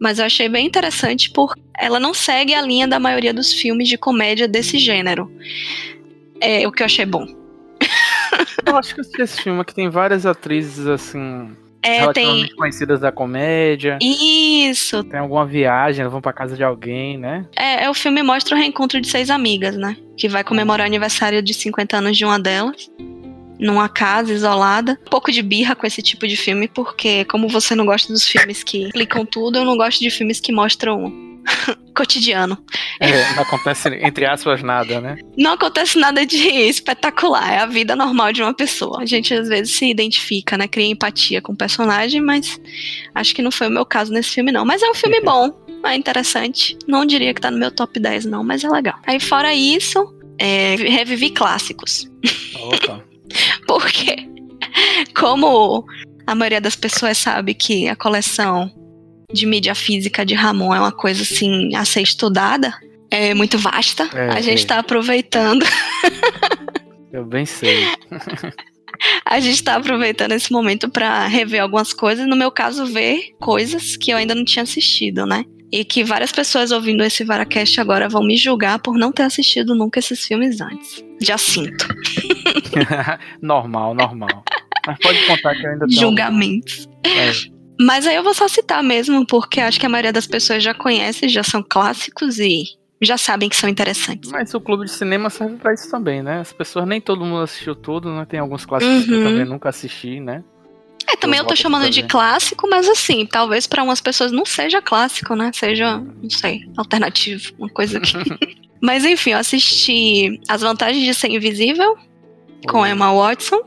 mas 0.00 0.18
eu 0.18 0.26
achei 0.26 0.48
bem 0.48 0.66
interessante 0.66 1.30
porque 1.30 1.60
ela 1.78 1.98
não 1.98 2.14
segue 2.14 2.54
a 2.54 2.62
linha 2.62 2.86
da 2.86 2.98
maioria 2.98 3.32
dos 3.34 3.52
filmes 3.52 3.88
de 3.88 3.98
comédia 3.98 4.46
desse 4.46 4.78
gênero. 4.78 5.30
É 6.40 6.66
o 6.68 6.72
que 6.72 6.82
eu 6.82 6.86
achei 6.86 7.06
bom. 7.06 7.45
Eu 8.64 8.76
acho 8.76 8.94
que 8.94 9.00
assisti 9.00 9.22
esse 9.22 9.42
filme 9.42 9.64
que 9.64 9.74
tem 9.74 9.88
várias 9.88 10.26
atrizes 10.26 10.86
assim. 10.86 11.56
É, 11.82 12.00
relativamente 12.00 12.48
tem. 12.48 12.56
conhecidas 12.56 13.00
da 13.00 13.12
comédia. 13.12 13.98
Isso. 14.02 15.04
Tem 15.04 15.20
alguma 15.20 15.46
viagem, 15.46 16.00
elas 16.00 16.12
vão 16.12 16.20
pra 16.20 16.32
casa 16.32 16.56
de 16.56 16.64
alguém, 16.64 17.16
né? 17.16 17.46
É, 17.54 17.84
é, 17.84 17.90
o 17.90 17.94
filme 17.94 18.22
mostra 18.24 18.56
o 18.56 18.58
reencontro 18.58 19.00
de 19.00 19.08
seis 19.08 19.30
amigas, 19.30 19.76
né? 19.76 19.96
Que 20.16 20.28
vai 20.28 20.42
comemorar 20.42 20.84
o 20.84 20.88
aniversário 20.88 21.40
de 21.40 21.54
50 21.54 21.98
anos 21.98 22.16
de 22.16 22.24
uma 22.24 22.40
delas. 22.40 22.90
Numa 23.58 23.88
casa 23.88 24.32
isolada. 24.32 24.98
Um 25.06 25.10
pouco 25.10 25.30
de 25.30 25.40
birra 25.42 25.76
com 25.76 25.86
esse 25.86 26.02
tipo 26.02 26.26
de 26.26 26.36
filme, 26.36 26.68
porque, 26.68 27.24
como 27.26 27.48
você 27.48 27.74
não 27.74 27.86
gosta 27.86 28.12
dos 28.12 28.26
filmes 28.26 28.62
que 28.62 28.84
explicam 28.84 29.24
tudo, 29.24 29.58
eu 29.58 29.64
não 29.64 29.76
gosto 29.76 30.00
de 30.00 30.10
filmes 30.10 30.40
que 30.40 30.52
mostram 30.52 31.25
cotidiano. 31.94 32.58
É, 33.00 33.34
não 33.34 33.42
acontece, 33.42 33.88
entre 34.02 34.26
aspas, 34.26 34.62
nada, 34.62 35.00
né? 35.00 35.16
Não 35.36 35.52
acontece 35.52 35.98
nada 35.98 36.26
de 36.26 36.36
espetacular. 36.36 37.52
É 37.52 37.58
a 37.58 37.66
vida 37.66 37.96
normal 37.96 38.32
de 38.32 38.42
uma 38.42 38.54
pessoa. 38.54 39.00
A 39.02 39.06
gente 39.06 39.32
às 39.32 39.48
vezes 39.48 39.74
se 39.74 39.86
identifica, 39.86 40.56
né? 40.56 40.68
Cria 40.68 40.86
empatia 40.86 41.40
com 41.40 41.52
o 41.52 41.56
personagem, 41.56 42.20
mas 42.20 42.60
acho 43.14 43.34
que 43.34 43.42
não 43.42 43.50
foi 43.50 43.68
o 43.68 43.70
meu 43.70 43.86
caso 43.86 44.12
nesse 44.12 44.30
filme, 44.30 44.52
não. 44.52 44.64
Mas 44.64 44.82
é 44.82 44.90
um 44.90 44.94
filme 44.94 45.20
bom. 45.20 45.52
É 45.84 45.94
interessante. 45.94 46.76
Não 46.86 47.06
diria 47.06 47.32
que 47.32 47.40
tá 47.40 47.50
no 47.50 47.58
meu 47.58 47.70
top 47.70 47.98
10, 47.98 48.24
não, 48.26 48.42
mas 48.42 48.64
é 48.64 48.68
legal. 48.68 48.98
Aí, 49.06 49.20
fora 49.20 49.54
isso, 49.54 50.12
é, 50.38 50.74
revivi 50.76 51.30
clássicos. 51.30 52.10
Opa. 52.60 53.04
Porque, 53.66 54.28
como 55.18 55.84
a 56.26 56.34
maioria 56.34 56.60
das 56.60 56.76
pessoas 56.76 57.18
sabe 57.18 57.54
que 57.54 57.88
a 57.88 57.96
coleção 57.96 58.70
de 59.32 59.46
mídia 59.46 59.74
física 59.74 60.24
de 60.24 60.34
Ramon 60.34 60.74
é 60.74 60.80
uma 60.80 60.92
coisa 60.92 61.22
assim 61.22 61.74
a 61.74 61.84
ser 61.84 62.02
estudada, 62.02 62.72
é 63.10 63.34
muito 63.34 63.58
vasta. 63.58 64.08
É, 64.14 64.30
a 64.30 64.40
gente 64.40 64.58
está 64.58 64.78
aproveitando. 64.78 65.64
Eu 67.12 67.24
bem 67.24 67.46
sei. 67.46 67.86
A 69.24 69.40
gente 69.40 69.56
está 69.56 69.76
aproveitando 69.76 70.32
esse 70.32 70.50
momento 70.50 70.88
para 70.88 71.26
rever 71.26 71.60
algumas 71.60 71.92
coisas. 71.92 72.26
No 72.26 72.34
meu 72.34 72.50
caso, 72.50 72.86
ver 72.86 73.34
coisas 73.38 73.96
que 73.96 74.10
eu 74.10 74.16
ainda 74.16 74.34
não 74.34 74.44
tinha 74.44 74.62
assistido, 74.62 75.26
né? 75.26 75.44
E 75.70 75.84
que 75.84 76.04
várias 76.04 76.32
pessoas 76.32 76.70
ouvindo 76.70 77.02
esse 77.02 77.24
Varacast 77.24 77.80
agora 77.80 78.08
vão 78.08 78.24
me 78.24 78.36
julgar 78.36 78.78
por 78.78 78.96
não 78.96 79.12
ter 79.12 79.24
assistido 79.24 79.74
nunca 79.74 79.98
esses 79.98 80.24
filmes 80.24 80.60
antes. 80.60 81.04
Já 81.20 81.36
sinto. 81.36 81.88
normal, 83.42 83.94
normal. 83.94 84.44
Mas 84.86 84.98
pode 84.98 85.26
contar 85.26 85.54
que 85.54 85.66
eu 85.66 85.70
ainda 85.72 85.86
tenho. 85.86 86.00
Julgamentos. 86.00 86.88
É, 87.04 87.32
Mas 87.80 88.06
aí 88.06 88.16
eu 88.16 88.22
vou 88.22 88.32
só 88.34 88.48
citar 88.48 88.82
mesmo, 88.82 89.26
porque 89.26 89.60
acho 89.60 89.78
que 89.78 89.86
a 89.86 89.88
maioria 89.88 90.12
das 90.12 90.26
pessoas 90.26 90.62
já 90.62 90.72
conhece, 90.74 91.28
já 91.28 91.42
são 91.42 91.62
clássicos 91.62 92.38
e 92.38 92.64
já 93.02 93.18
sabem 93.18 93.48
que 93.48 93.56
são 93.56 93.68
interessantes. 93.68 94.30
Mas 94.30 94.54
o 94.54 94.60
clube 94.60 94.86
de 94.86 94.90
cinema 94.92 95.28
serve 95.28 95.56
pra 95.56 95.74
isso 95.74 95.90
também, 95.90 96.22
né? 96.22 96.40
As 96.40 96.52
pessoas 96.52 96.86
nem 96.86 97.00
todo 97.00 97.24
mundo 97.24 97.42
assistiu 97.42 97.74
tudo, 97.74 98.10
né? 98.10 98.24
Tem 98.24 98.40
alguns 98.40 98.64
clássicos 98.64 99.04
que 99.04 99.12
eu 99.12 99.18
Uhum. 99.18 99.24
também 99.24 99.44
nunca 99.44 99.68
assisti, 99.68 100.18
né? 100.20 100.42
É, 101.08 101.14
também 101.14 101.38
eu 101.38 101.44
tô 101.44 101.50
volto 101.50 101.60
chamando 101.60 101.88
de 101.90 102.02
clássico, 102.02 102.68
mas 102.68 102.88
assim, 102.88 103.24
talvez 103.26 103.66
pra 103.66 103.82
umas 103.84 104.00
pessoas 104.00 104.32
não 104.32 104.44
seja 104.44 104.82
clássico, 104.82 105.36
né? 105.36 105.50
Seja, 105.54 105.98
não 105.98 106.30
sei, 106.30 106.62
alternativo, 106.76 107.52
uma 107.58 107.68
coisa 107.68 108.00
que. 108.00 108.12
mas 108.82 109.04
enfim, 109.04 109.30
eu 109.30 109.38
assisti 109.38 110.40
As 110.48 110.62
Vantagens 110.62 111.04
de 111.04 111.14
Ser 111.14 111.28
Invisível 111.28 111.96
com 112.68 112.84
Emma 112.84 113.12
Watson. 113.12 113.60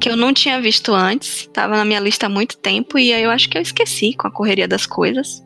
Que 0.00 0.08
eu 0.08 0.16
não 0.16 0.32
tinha 0.32 0.60
visto 0.60 0.92
antes, 0.92 1.48
tava 1.52 1.76
na 1.76 1.84
minha 1.84 2.00
lista 2.00 2.26
há 2.26 2.28
muito 2.28 2.56
tempo 2.56 2.98
e 2.98 3.12
aí 3.12 3.22
eu 3.22 3.30
acho 3.30 3.48
que 3.48 3.58
eu 3.58 3.62
esqueci 3.62 4.14
com 4.14 4.26
a 4.26 4.30
correria 4.30 4.68
das 4.68 4.86
coisas. 4.86 5.42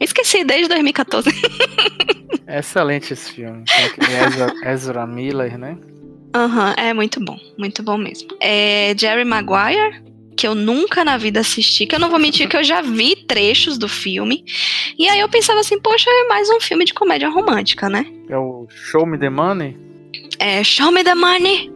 Esqueci 0.00 0.44
desde 0.44 0.68
2014. 0.68 1.28
É 2.46 2.58
excelente 2.60 3.12
esse 3.12 3.32
filme. 3.32 3.64
Ezra, 4.26 4.54
Ezra 4.64 5.06
Miller, 5.06 5.58
né? 5.58 5.76
Aham, 6.34 6.74
é 6.76 6.92
muito 6.92 7.20
bom, 7.20 7.38
muito 7.58 7.82
bom 7.82 7.96
mesmo. 7.96 8.28
É 8.40 8.94
Jerry 8.96 9.24
Maguire, 9.24 10.02
que 10.36 10.46
eu 10.46 10.54
nunca 10.54 11.04
na 11.04 11.16
vida 11.16 11.40
assisti, 11.40 11.84
que 11.84 11.96
eu 11.96 11.98
não 11.98 12.10
vou 12.10 12.18
mentir 12.18 12.48
que 12.48 12.56
eu 12.56 12.62
já 12.62 12.80
vi 12.80 13.16
trechos 13.16 13.76
do 13.76 13.88
filme. 13.88 14.44
E 14.96 15.08
aí 15.08 15.18
eu 15.18 15.28
pensava 15.28 15.58
assim, 15.58 15.80
poxa, 15.80 16.08
é 16.08 16.28
mais 16.28 16.48
um 16.48 16.60
filme 16.60 16.84
de 16.84 16.94
comédia 16.94 17.28
romântica, 17.28 17.88
né? 17.88 18.06
É 18.28 18.36
o 18.38 18.68
Show 18.68 19.04
Me 19.04 19.18
the 19.18 19.30
Money. 19.30 19.87
É 20.38 20.62
Show 20.62 20.92
Me 20.92 21.02
the 21.02 21.14
Money. 21.14 21.72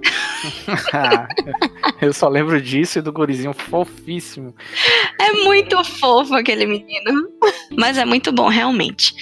eu 2.01 2.13
só 2.13 2.29
lembro 2.29 2.61
disso 2.61 2.99
e 2.99 3.03
do 3.03 3.13
gurizinho 3.13 3.53
fofíssimo. 3.53 4.55
É 5.19 5.33
muito 5.45 5.83
fofo 5.85 6.35
aquele 6.35 6.67
menino. 6.67 7.29
Mas 7.77 7.99
é 7.99 8.05
muito 8.05 8.33
bom, 8.33 8.49
realmente. 8.49 9.15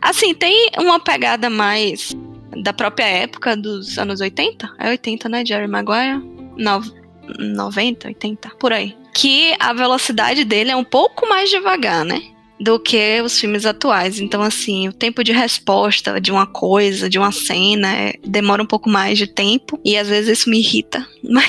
Assim, 0.00 0.34
tem 0.34 0.70
uma 0.78 0.98
pegada 0.98 1.48
mais 1.48 2.16
da 2.62 2.72
própria 2.72 3.06
época 3.06 3.56
dos 3.56 3.98
anos 3.98 4.20
80. 4.20 4.68
É 4.78 4.90
80, 4.90 5.28
né? 5.28 5.44
Jerry 5.44 5.68
Maguire? 5.68 6.22
No, 6.56 6.82
90, 7.38 8.08
80, 8.08 8.50
por 8.58 8.72
aí. 8.72 8.96
Que 9.14 9.54
a 9.58 9.72
velocidade 9.72 10.44
dele 10.44 10.70
é 10.70 10.76
um 10.76 10.84
pouco 10.84 11.28
mais 11.28 11.50
devagar, 11.50 12.04
né? 12.04 12.22
Do 12.60 12.80
que 12.80 13.20
os 13.22 13.38
filmes 13.38 13.64
atuais. 13.64 14.18
Então, 14.20 14.42
assim, 14.42 14.88
o 14.88 14.92
tempo 14.92 15.22
de 15.22 15.32
resposta 15.32 16.20
de 16.20 16.32
uma 16.32 16.46
coisa, 16.46 17.08
de 17.08 17.18
uma 17.18 17.30
cena, 17.30 17.94
é- 17.94 18.14
demora 18.26 18.62
um 18.62 18.66
pouco 18.66 18.90
mais 18.90 19.16
de 19.16 19.26
tempo. 19.28 19.80
E 19.84 19.96
às 19.96 20.08
vezes 20.08 20.38
isso 20.40 20.50
me 20.50 20.58
irrita. 20.58 21.06
Mas. 21.22 21.48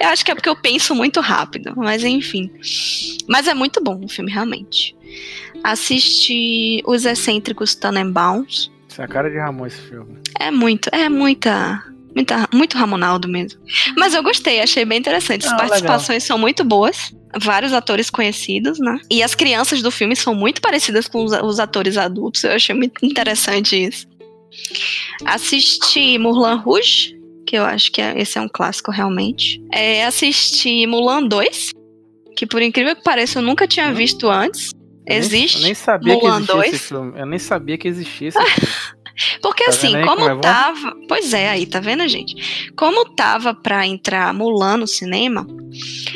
eu 0.00 0.08
acho 0.08 0.24
que 0.24 0.32
é 0.32 0.34
porque 0.34 0.48
eu 0.48 0.56
penso 0.56 0.94
muito 0.94 1.20
rápido. 1.20 1.72
Mas 1.76 2.02
enfim. 2.04 2.50
Mas 3.28 3.46
é 3.46 3.54
muito 3.54 3.80
bom 3.82 4.00
o 4.04 4.08
filme, 4.08 4.32
realmente. 4.32 4.96
Assisti 5.62 6.82
Os 6.84 7.04
Excêntricos 7.04 7.74
Tannenbaums. 7.74 8.70
Isso 8.88 9.00
é 9.00 9.04
a 9.04 9.08
cara 9.08 9.30
de 9.30 9.38
Ramon 9.38 9.66
esse 9.66 9.80
filme. 9.82 10.18
É 10.38 10.50
muito, 10.50 10.88
é 10.92 11.08
muita. 11.08 11.84
Muita, 12.14 12.48
muito 12.52 12.76
Ramonaldo 12.76 13.28
mesmo. 13.28 13.60
Mas 13.96 14.14
eu 14.14 14.22
gostei, 14.22 14.60
achei 14.60 14.84
bem 14.84 14.98
interessante. 14.98 15.46
As 15.46 15.52
Ah, 15.52 15.56
participações 15.56 16.24
são 16.24 16.36
muito 16.38 16.64
boas. 16.64 17.12
Vários 17.40 17.72
atores 17.72 18.10
conhecidos, 18.10 18.78
né? 18.80 18.98
E 19.08 19.22
as 19.22 19.34
crianças 19.36 19.80
do 19.82 19.90
filme 19.90 20.16
são 20.16 20.34
muito 20.34 20.60
parecidas 20.60 21.06
com 21.06 21.24
os, 21.24 21.32
os 21.32 21.60
atores 21.60 21.96
adultos. 21.96 22.42
Eu 22.42 22.52
achei 22.52 22.74
muito 22.74 22.94
interessante 23.06 23.76
isso. 23.76 24.06
Assisti 25.24 26.18
Moulin 26.18 26.56
Rouge, 26.58 27.14
que 27.46 27.56
eu 27.56 27.64
acho 27.64 27.90
que 27.92 28.00
é- 28.00 28.18
esse 28.20 28.38
é 28.38 28.40
um 28.40 28.48
clássico 28.48 28.90
realmente. 28.90 29.62
É, 29.72 30.04
assisti 30.04 30.86
Mulan 30.86 31.22
2, 31.26 31.70
que 32.36 32.46
por 32.46 32.62
incrível 32.62 32.96
que 32.96 33.02
pareça 33.02 33.38
eu 33.38 33.42
nunca 33.42 33.66
tinha 33.68 33.88
Hum. 33.88 33.94
visto 33.94 34.28
antes. 34.28 34.72
Eu 35.06 35.14
nem- 35.14 35.18
Existe. 35.18 35.56
Eu 35.58 35.62
nem 35.62 35.74
sabia 35.74 36.16
que 36.16 36.22
Mulan 36.22 36.36
existia 36.36 36.54
2? 36.56 36.74
esse 36.74 36.78
filme. 36.88 37.12
Eu 37.20 37.26
nem 37.26 37.38
sabia 37.38 37.78
que 37.78 37.88
existia 37.88 38.28
esse 38.28 38.38
filme. 38.38 38.72
Porque 39.42 39.64
Tá 39.64 39.70
assim, 39.70 39.92
como, 40.02 40.06
como 40.06 40.30
é 40.30 40.40
tava. 40.40 40.96
Pois 41.08 41.32
é, 41.32 41.50
aí, 41.50 41.66
tá 41.66 41.80
vendo, 41.80 42.06
gente? 42.08 42.70
Como 42.76 43.04
tava 43.14 43.54
pra 43.54 43.86
entrar 43.86 44.32
Mulan 44.34 44.78
no 44.78 44.86
cinema, 44.86 45.46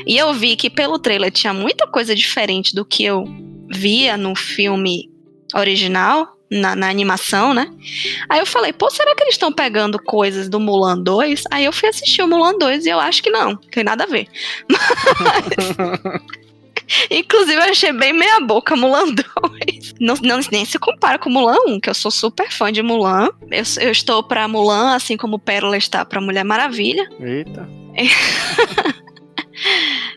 e 0.07 0.17
eu 0.17 0.33
vi 0.33 0.57
que 0.57 0.71
pelo 0.71 0.99
trailer 0.99 1.31
tinha 1.31 1.53
muita 1.53 1.87
coisa 1.87 2.15
diferente 2.15 2.75
do 2.75 2.85
que 2.85 3.05
eu 3.05 3.25
via 3.71 4.17
no 4.17 4.35
filme 4.35 5.11
original, 5.55 6.35
na, 6.51 6.77
na 6.77 6.89
animação, 6.89 7.55
né? 7.55 7.71
Aí 8.29 8.39
eu 8.39 8.47
falei, 8.47 8.73
pô, 8.73 8.91
será 8.91 9.15
que 9.15 9.23
eles 9.23 9.35
estão 9.35 9.53
pegando 9.53 9.99
coisas 9.99 10.49
do 10.49 10.61
Mulan 10.61 10.99
2? 10.99 11.45
Aí 11.51 11.65
eu 11.65 11.73
fui 11.73 11.89
assistir 11.89 12.23
o 12.23 12.29
Mulan 12.29 12.57
2 12.59 12.87
e 12.87 12.91
eu 12.91 13.01
acho 13.01 13.23
que 13.23 13.31
não, 13.31 13.57
tem 13.57 13.85
nada 13.85 14.05
a 14.05 14.07
ver. 14.07 14.29
Inclusive, 17.11 17.55
eu 17.55 17.63
achei 17.63 17.93
bem 17.93 18.13
meia 18.13 18.41
boca 18.41 18.77
Mulan 18.77 19.07
2. 19.15 19.95
Não, 20.01 20.15
não- 20.23 20.41
nem 20.53 20.65
se 20.65 20.79
compara 20.79 21.19
com 21.19 21.31
Mulan 21.31 21.57
1, 21.67 21.81
que 21.81 21.89
eu 21.91 21.95
sou 21.95 22.11
super 22.11 22.51
fã 22.51 22.71
de 22.73 22.83
Mulan. 22.83 23.29
Eu, 23.51 23.63
eu 23.81 23.91
estou 23.91 24.23
pra 24.23 24.47
Mulan, 24.49 24.95
assim 24.95 25.17
como 25.17 25.39
Pérola 25.39 25.77
está 25.77 26.05
pra 26.05 26.21
Mulher 26.21 26.45
Maravilha. 26.45 27.09
Eita. 27.21 27.69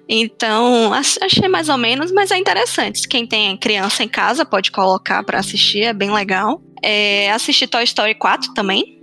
Então, 0.10 0.94
ach- 0.94 1.18
achei 1.22 1.48
mais 1.48 1.70
ou 1.70 1.78
menos, 1.78 2.12
mas 2.12 2.32
é 2.32 2.38
interessante. 2.38 3.08
Quem 3.08 3.26
tem 3.28 3.56
criança 3.58 4.04
em 4.04 4.08
casa 4.08 4.46
pode 4.46 4.72
colocar 4.72 5.24
pra 5.24 5.40
assistir, 5.40 5.84
é 5.84 5.94
bem 5.94 6.12
legal. 6.12 6.62
É, 6.82 7.32
assisti 7.32 7.68
Toy 7.68 7.84
Story 7.84 8.16
4 8.16 8.54
também. 8.54 8.97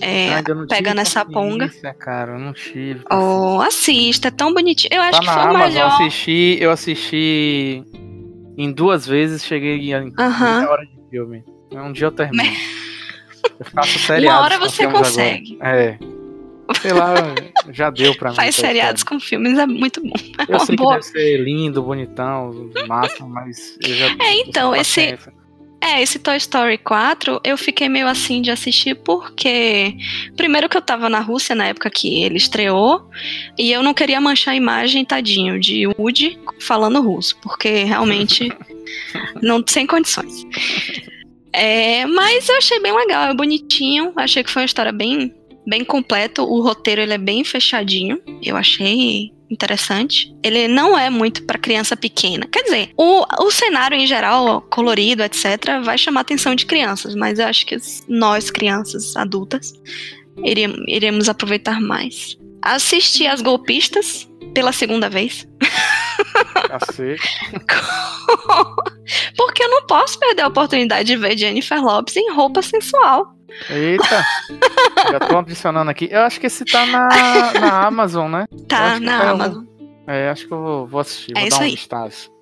É, 0.00 0.42
não 0.54 0.66
pega 0.66 0.92
nessa 0.94 1.24
ponga. 1.24 1.70
cara, 1.98 2.32
eu 2.32 2.38
não 2.38 2.52
tive. 2.52 3.02
oh, 3.10 3.60
assista, 3.60 4.28
é 4.28 4.30
tão 4.30 4.52
bonitinho. 4.52 4.92
Eu 4.92 5.00
acho 5.02 5.12
tá 5.12 5.20
que 5.20 5.26
na 5.26 5.32
foi 5.32 5.42
o 5.42 5.44
Amazon, 5.48 5.62
eu 5.66 5.72
melhor. 5.72 5.92
assisti, 5.92 6.58
eu 6.60 6.70
assisti 6.70 7.82
em 8.58 8.72
duas 8.72 9.06
vezes, 9.06 9.44
cheguei 9.44 9.92
em 9.94 10.12
Aham. 10.18 10.58
meia 10.60 10.70
hora 10.70 10.86
de 10.86 11.10
filme. 11.10 11.44
Um 11.72 11.92
dia 11.92 12.06
eu 12.06 12.12
termino. 12.12 12.42
Eu 13.58 13.66
faço 13.66 13.98
seriados 14.00 14.38
Uma 14.38 14.44
hora 14.44 14.58
você 14.58 14.86
consegue. 14.88 15.56
Agora. 15.60 15.76
É. 15.80 15.98
Sei 16.82 16.92
lá, 16.92 17.14
já 17.72 17.90
deu 17.90 18.12
pra 18.16 18.30
mim. 18.30 18.36
Faz 18.36 18.56
Toy 18.56 18.64
seriados 18.66 19.04
com 19.04 19.20
filmes, 19.20 19.56
é 19.56 19.66
muito 19.66 20.02
bom. 20.02 20.12
É 20.48 20.52
Eu 20.52 20.58
sei 20.60 20.74
que 20.76 20.82
boa- 20.82 20.94
deve 20.94 21.04
ser 21.06 21.36
lindo, 21.40 21.80
bonitão, 21.80 22.70
massa, 22.88 23.24
mas 23.24 23.78
eu 23.86 23.94
já. 23.94 24.06
É, 24.20 24.34
então, 24.40 24.74
esse- 24.74 25.00
paciência. 25.12 25.32
É, 25.80 26.02
esse 26.02 26.18
Toy 26.18 26.36
Story 26.36 26.78
4, 26.78 27.40
eu 27.44 27.56
fiquei 27.56 27.88
meio 27.88 28.08
assim 28.08 28.40
de 28.40 28.50
assistir 28.50 28.94
porque. 28.94 29.96
Primeiro 30.36 30.68
que 30.68 30.76
eu 30.76 30.82
tava 30.82 31.08
na 31.08 31.20
Rússia 31.20 31.54
na 31.54 31.66
época 31.66 31.90
que 31.90 32.22
ele 32.22 32.36
estreou, 32.36 33.08
e 33.58 33.70
eu 33.70 33.82
não 33.82 33.94
queria 33.94 34.20
manchar 34.20 34.54
a 34.54 34.56
imagem, 34.56 35.04
tadinho, 35.04 35.60
de 35.60 35.86
Woody 35.86 36.38
falando 36.60 37.00
russo, 37.00 37.36
porque 37.42 37.84
realmente 37.84 38.50
não 39.42 39.62
sem 39.66 39.86
condições. 39.86 40.44
É, 41.52 42.04
mas 42.06 42.48
eu 42.48 42.56
achei 42.58 42.80
bem 42.80 42.94
legal, 42.94 43.30
é 43.30 43.34
bonitinho, 43.34 44.12
achei 44.16 44.44
que 44.44 44.50
foi 44.50 44.62
uma 44.62 44.66
história 44.66 44.92
bem, 44.92 45.34
bem 45.66 45.84
completa. 45.84 46.42
O 46.42 46.62
roteiro 46.62 47.00
ele 47.00 47.14
é 47.14 47.18
bem 47.18 47.44
fechadinho, 47.44 48.20
eu 48.42 48.56
achei 48.56 49.32
interessante. 49.50 50.34
Ele 50.42 50.68
não 50.68 50.98
é 50.98 51.08
muito 51.08 51.44
pra 51.44 51.58
criança 51.58 51.96
pequena. 51.96 52.46
Quer 52.50 52.62
dizer, 52.64 52.90
o, 52.96 53.24
o 53.44 53.50
cenário 53.50 53.96
em 53.96 54.06
geral, 54.06 54.62
colorido, 54.62 55.22
etc., 55.22 55.80
vai 55.84 55.96
chamar 55.96 56.20
a 56.20 56.22
atenção 56.22 56.54
de 56.54 56.66
crianças, 56.66 57.14
mas 57.14 57.38
eu 57.38 57.46
acho 57.46 57.64
que 57.66 57.76
nós, 58.08 58.50
crianças 58.50 59.16
adultas, 59.16 59.72
iremos 60.44 61.28
aproveitar 61.28 61.80
mais. 61.80 62.36
Assisti 62.60 63.26
As 63.26 63.40
Golpistas 63.40 64.28
pela 64.52 64.72
segunda 64.72 65.08
vez. 65.08 65.46
Cacete. 66.68 67.28
Porque 69.36 69.62
eu 69.62 69.68
não 69.70 69.86
posso 69.86 70.18
perder 70.18 70.42
a 70.42 70.48
oportunidade 70.48 71.06
de 71.06 71.16
ver 71.16 71.36
Jennifer 71.36 71.82
Lopes 71.82 72.16
em 72.16 72.32
roupa 72.32 72.62
sensual. 72.62 73.34
Eita! 73.70 74.24
já 75.10 75.20
tô 75.20 75.38
adicionando 75.38 75.90
aqui. 75.90 76.08
Eu 76.10 76.22
acho 76.22 76.40
que 76.40 76.46
esse 76.46 76.64
tá 76.64 76.84
na, 76.86 77.08
na 77.60 77.86
Amazon, 77.86 78.30
né? 78.30 78.46
Tá 78.68 78.98
na 79.00 79.18
um- 79.18 79.28
Amazon. 79.28 79.64
É, 80.08 80.28
acho 80.28 80.46
que 80.46 80.52
eu 80.52 80.86
vou, 80.86 81.00
assistir. 81.00 81.32
É 81.36 81.40
vou 81.40 81.48
isso 81.48 81.88
dar 81.88 82.02
um 82.02 82.04
aí. 82.04 82.36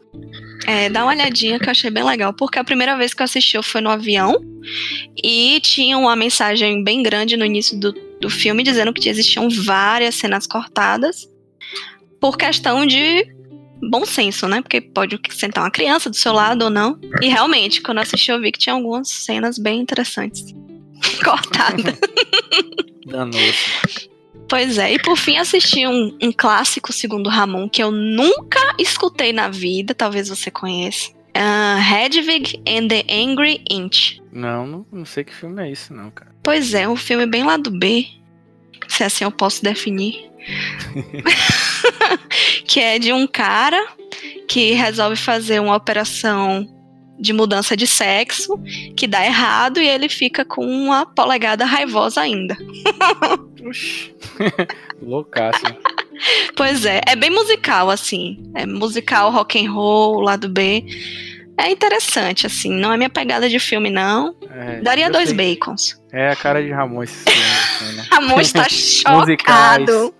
É, 0.66 0.88
dá 0.88 1.02
uma 1.02 1.12
olhadinha 1.12 1.58
que 1.58 1.66
eu 1.66 1.70
achei 1.70 1.90
bem 1.90 2.04
legal, 2.04 2.32
porque 2.32 2.58
a 2.58 2.64
primeira 2.64 2.96
vez 2.96 3.12
que 3.12 3.20
eu 3.20 3.24
assisti 3.24 3.56
eu 3.56 3.62
foi 3.62 3.80
no 3.80 3.90
avião 3.90 4.40
e 5.22 5.60
tinha 5.60 5.98
uma 5.98 6.14
mensagem 6.14 6.82
bem 6.84 7.02
grande 7.02 7.36
no 7.36 7.44
início 7.44 7.78
do, 7.78 7.92
do 8.20 8.30
filme 8.30 8.62
dizendo 8.62 8.92
que 8.92 9.08
existiam 9.08 9.48
várias 9.50 10.14
cenas 10.14 10.46
cortadas 10.46 11.28
por 12.20 12.38
questão 12.38 12.86
de 12.86 13.26
bom 13.90 14.04
senso, 14.04 14.46
né? 14.48 14.60
Porque 14.60 14.80
pode 14.80 15.18
sentar 15.30 15.64
uma 15.64 15.70
criança 15.70 16.10
do 16.10 16.16
seu 16.16 16.32
lado 16.32 16.64
ou 16.64 16.70
não. 16.70 16.98
E 17.20 17.28
realmente, 17.28 17.80
quando 17.80 17.98
eu 17.98 18.02
assisti, 18.02 18.30
eu 18.30 18.40
vi 18.40 18.52
que 18.52 18.58
tinha 18.58 18.74
algumas 18.74 19.08
cenas 19.08 19.58
bem 19.58 19.80
interessantes 19.80 20.54
cortadas. 21.22 21.98
Danou-se. 23.06 24.08
Pois 24.48 24.78
é, 24.78 24.92
e 24.92 24.98
por 24.98 25.16
fim 25.16 25.38
assisti 25.38 25.86
um, 25.86 26.16
um 26.22 26.32
clássico 26.32 26.92
segundo 26.92 27.30
Ramon 27.30 27.68
que 27.68 27.82
eu 27.82 27.90
nunca 27.90 28.60
escutei 28.78 29.32
na 29.32 29.48
vida, 29.48 29.94
talvez 29.94 30.28
você 30.28 30.50
conheça. 30.50 31.10
Ah, 31.34 31.78
Hedwig 31.80 32.62
and 32.68 32.88
the 32.88 33.04
Angry 33.10 33.62
Inch. 33.68 34.20
Não, 34.32 34.66
não, 34.66 34.86
não 34.92 35.04
sei 35.04 35.24
que 35.24 35.34
filme 35.34 35.62
é 35.62 35.70
esse, 35.72 35.92
não, 35.92 36.10
cara. 36.10 36.30
Pois 36.42 36.74
é, 36.74 36.88
um 36.88 36.96
filme 36.96 37.26
bem 37.26 37.42
lá 37.42 37.56
do 37.56 37.70
B, 37.70 38.06
se 38.86 39.02
assim 39.02 39.24
eu 39.24 39.32
posso 39.32 39.62
definir. 39.62 40.30
que 42.66 42.80
é 42.80 42.98
de 42.98 43.12
um 43.12 43.26
cara 43.26 43.80
que 44.48 44.72
resolve 44.72 45.16
fazer 45.16 45.60
uma 45.60 45.76
operação 45.76 46.68
de 47.18 47.32
mudança 47.32 47.76
de 47.76 47.86
sexo 47.86 48.58
que 48.96 49.06
dá 49.06 49.24
errado 49.24 49.80
e 49.80 49.88
ele 49.88 50.08
fica 50.08 50.44
com 50.44 50.64
uma 50.66 51.06
polegada 51.06 51.64
raivosa 51.64 52.20
ainda. 52.20 52.56
Loucaço. 55.00 55.62
Pois 56.56 56.84
é, 56.84 57.00
é 57.06 57.16
bem 57.16 57.30
musical, 57.30 57.90
assim. 57.90 58.42
É 58.54 58.66
musical, 58.66 59.30
rock 59.30 59.64
and 59.64 59.70
roll, 59.70 60.20
lado 60.20 60.48
B. 60.48 60.84
É 61.58 61.70
interessante, 61.70 62.46
assim. 62.46 62.70
Não 62.70 62.92
é 62.92 62.96
minha 62.96 63.10
pegada 63.10 63.48
de 63.48 63.58
filme, 63.58 63.90
não. 63.90 64.34
É, 64.50 64.80
Daria 64.80 65.10
dois 65.10 65.28
sei. 65.28 65.36
bacons. 65.36 66.00
É 66.12 66.30
a 66.30 66.36
cara 66.36 66.62
de 66.62 66.70
Ramon 66.70 67.02
esse 67.02 67.24
filme, 67.24 67.42
assim, 67.42 67.96
né? 67.96 68.06
Ramon 68.10 68.40
está 68.40 68.66
chocado. 68.68 70.14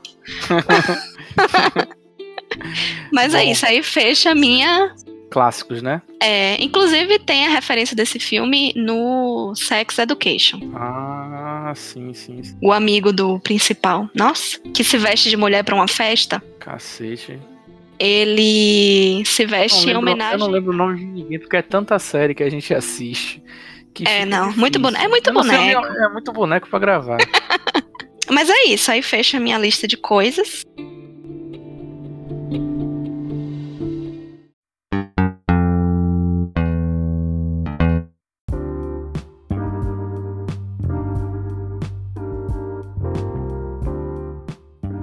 Mas 3.12 3.34
é 3.34 3.44
Bom. 3.44 3.50
isso, 3.52 3.66
aí 3.66 3.82
fecha 3.82 4.30
a 4.30 4.34
minha. 4.34 4.94
Clássicos, 5.30 5.82
né? 5.82 6.00
É, 6.22 6.62
inclusive 6.62 7.18
tem 7.18 7.46
a 7.46 7.50
referência 7.50 7.96
desse 7.96 8.20
filme 8.20 8.72
no 8.76 9.52
Sex 9.56 9.98
Education. 9.98 10.60
Ah, 10.74 11.72
sim, 11.74 12.14
sim. 12.14 12.42
sim. 12.42 12.56
O 12.62 12.72
amigo 12.72 13.12
do 13.12 13.40
principal. 13.40 14.08
Nossa, 14.14 14.58
que 14.72 14.84
se 14.84 14.96
veste 14.96 15.28
de 15.28 15.36
mulher 15.36 15.64
pra 15.64 15.74
uma 15.74 15.88
festa. 15.88 16.42
Cacete. 16.60 17.38
Ele 17.98 19.24
se 19.24 19.44
veste 19.46 19.78
não 19.78 19.82
em 19.82 19.86
lembro- 19.94 20.00
homenagem. 20.10 20.34
Eu 20.34 20.38
não 20.38 20.48
lembro 20.48 20.72
o 20.72 20.76
nome 20.76 20.98
de 20.98 21.04
ninguém, 21.04 21.38
porque 21.38 21.56
é 21.56 21.62
tanta 21.62 21.98
série 21.98 22.34
que 22.34 22.42
a 22.42 22.50
gente 22.50 22.72
assiste. 22.72 23.42
que 23.92 24.04
É, 24.08 24.24
não, 24.26 24.42
difícil. 24.48 24.60
muito 24.60 24.78
boneco- 24.80 25.04
é 25.04 25.08
muito 25.08 25.32
não 25.32 25.42
sei, 25.44 25.74
boneco. 25.74 25.86
É 25.86 26.08
muito 26.12 26.32
boneco 26.32 26.68
pra 26.68 26.78
gravar. 26.80 27.18
Mas 28.30 28.48
é 28.48 28.64
isso, 28.68 28.90
aí 28.90 29.02
fecha 29.02 29.36
a 29.36 29.40
minha 29.40 29.58
lista 29.58 29.86
de 29.86 29.96
coisas. 29.96 30.64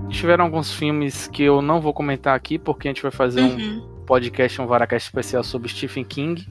Tiveram 0.09 0.45
alguns 0.45 0.73
filmes 0.73 1.27
que 1.27 1.43
eu 1.43 1.61
não 1.61 1.81
vou 1.81 1.93
comentar 1.93 2.35
aqui, 2.35 2.59
porque 2.59 2.87
a 2.87 2.91
gente 2.91 3.01
vai 3.01 3.11
fazer 3.11 3.41
um 3.41 3.55
Uhum. 3.55 3.87
podcast, 4.05 4.61
um 4.61 4.67
Varacast 4.67 5.07
especial 5.07 5.43
sobre 5.43 5.69
Stephen 5.69 6.03
King. 6.03 6.45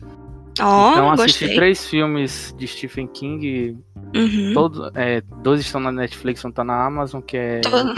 Ó, 0.60 0.90
então 0.92 1.10
assisti 1.12 1.44
gostei. 1.44 1.56
três 1.56 1.86
filmes 1.86 2.54
de 2.58 2.66
Stephen 2.66 3.06
King. 3.06 3.76
Uhum. 4.14 4.52
Todos, 4.54 4.90
é, 4.94 5.22
dois 5.42 5.60
estão 5.60 5.80
na 5.80 5.92
Netflix, 5.92 6.44
um 6.44 6.50
tá 6.50 6.64
na 6.64 6.84
Amazon, 6.84 7.20
que 7.20 7.36
é 7.36 7.60
Todo- 7.60 7.94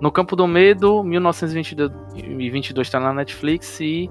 No 0.00 0.10
Campo 0.12 0.34
do 0.36 0.46
Medo, 0.46 1.02
1922 1.04 2.86
está 2.86 2.98
na 3.00 3.12
Netflix 3.12 3.80
e 3.80 4.10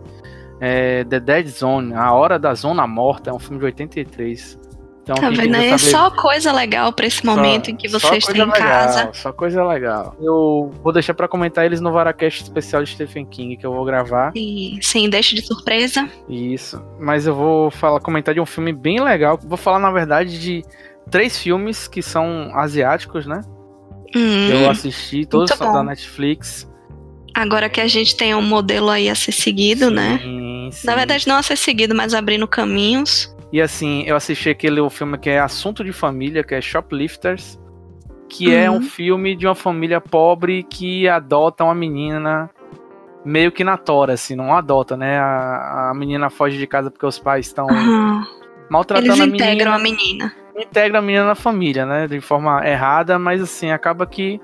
é, 0.60 1.04
The 1.04 1.20
Dead 1.20 1.48
Zone, 1.48 1.94
A 1.94 2.14
Hora 2.14 2.38
da 2.40 2.54
Zona 2.54 2.86
Morta, 2.88 3.30
é 3.30 3.34
um 3.34 3.40
filme 3.40 3.60
de 3.60 3.66
83. 3.66 4.60
Então, 5.18 5.30
Tá 5.30 5.42
vendo? 5.42 5.56
É 5.56 5.78
saber- 5.78 5.92
só 5.92 6.12
coisa 6.12 6.52
legal 6.52 6.92
pra 6.94 7.06
esse 7.06 7.18
só- 7.22 7.26
momento 7.36 7.70
em 7.72 7.76
que 7.76 7.88
só 7.90 8.00
você 8.00 8.18
está 8.18 8.28
coisa 8.34 8.44
em 8.44 8.52
legal, 8.52 8.68
casa. 8.70 9.10
Só 9.14 9.32
coisa 9.34 9.64
legal. 9.66 10.16
Eu 10.20 10.72
vou 10.84 10.92
deixar 10.94 11.14
pra 11.14 11.28
comentar 11.28 11.66
eles 11.66 11.80
no 11.82 11.92
Varacast 11.92 12.44
especial 12.44 12.84
de 12.84 12.92
Stephen 12.92 13.26
King 13.26 13.58
que 13.58 13.66
eu 13.66 13.74
vou 13.74 13.84
gravar. 13.86 14.32
E 14.36 14.78
sim, 14.82 15.10
deixa 15.10 15.36
de 15.36 15.46
surpresa. 15.46 16.10
Isso. 16.30 16.82
Mas 17.00 17.28
eu 17.28 17.36
vou 17.36 17.72
falar, 17.72 18.00
comentar 18.00 18.34
de 18.34 18.40
um 18.42 18.46
filme 18.46 18.72
bem 18.74 19.00
legal. 19.02 19.40
Vou 19.44 19.58
falar, 19.58 19.80
na 19.80 19.92
verdade, 19.92 20.40
de 20.40 20.64
três 21.10 21.38
filmes 21.38 21.88
que 21.88 22.02
são 22.02 22.52
asiáticos, 22.56 23.26
né? 23.26 23.42
Hum, 24.16 24.50
Eu 24.50 24.70
assisti, 24.70 25.26
todos 25.26 25.50
são 25.56 25.68
bom. 25.68 25.74
da 25.74 25.84
Netflix. 25.84 26.70
agora 27.34 27.70
que 27.70 27.80
a 27.80 27.88
gente 27.88 28.16
tem 28.18 28.36
um 28.36 28.42
modelo 28.42 28.90
aí 28.90 29.10
a 29.10 29.16
ser 29.16 29.32
seguido, 29.32 29.90
né? 29.90 30.20
Sim, 30.22 30.70
sim. 30.72 30.86
Na 30.88 30.96
verdade, 30.96 31.26
não 31.28 31.38
a 31.38 31.42
ser 31.42 31.56
seguido, 31.58 31.96
mas 31.96 32.14
abrindo 32.14 32.46
caminhos. 32.46 33.34
E 33.52 33.62
assim, 33.62 34.04
eu 34.06 34.16
assisti 34.16 34.50
aquele 34.50 34.80
o 34.80 34.90
filme 34.90 35.18
que 35.18 35.30
é 35.30 35.40
Assunto 35.40 35.84
de 35.84 35.92
Família, 35.92 36.44
que 36.44 36.56
é 36.56 36.62
Shoplifters, 36.62 37.60
que 38.30 38.54
é 38.54 38.70
Uhum. 38.70 38.78
um 38.78 38.82
filme 38.82 39.36
de 39.36 39.46
uma 39.46 39.56
família 39.56 40.00
pobre 40.00 40.64
que 40.64 41.08
adota 41.08 41.64
uma 41.66 41.76
menina 41.76 42.50
meio 43.26 43.52
que 43.52 43.64
na 43.64 43.78
tora, 43.78 44.14
assim, 44.14 44.36
não 44.36 44.56
adota, 44.56 44.96
né? 44.98 45.20
A, 45.20 45.90
a 45.90 45.94
menina 45.94 46.30
foge 46.30 46.58
de 46.58 46.66
casa 46.66 46.90
porque 46.90 47.06
os 47.06 47.20
pais 47.20 47.48
estão 47.48 47.68
Aham. 47.70 48.26
maltratando 48.70 49.10
Eles 49.12 49.20
a 49.22 49.26
menina. 49.28 49.76
a 49.76 49.80
menina. 49.80 50.34
integra 50.58 51.00
a 51.00 51.02
menina 51.02 51.26
na 51.26 51.36
família, 51.36 51.86
né? 51.86 52.08
De 52.08 52.20
forma 52.22 52.66
errada, 52.68 53.20
mas 53.20 53.42
assim, 53.42 53.70
acaba 53.70 54.06
que 54.08 54.40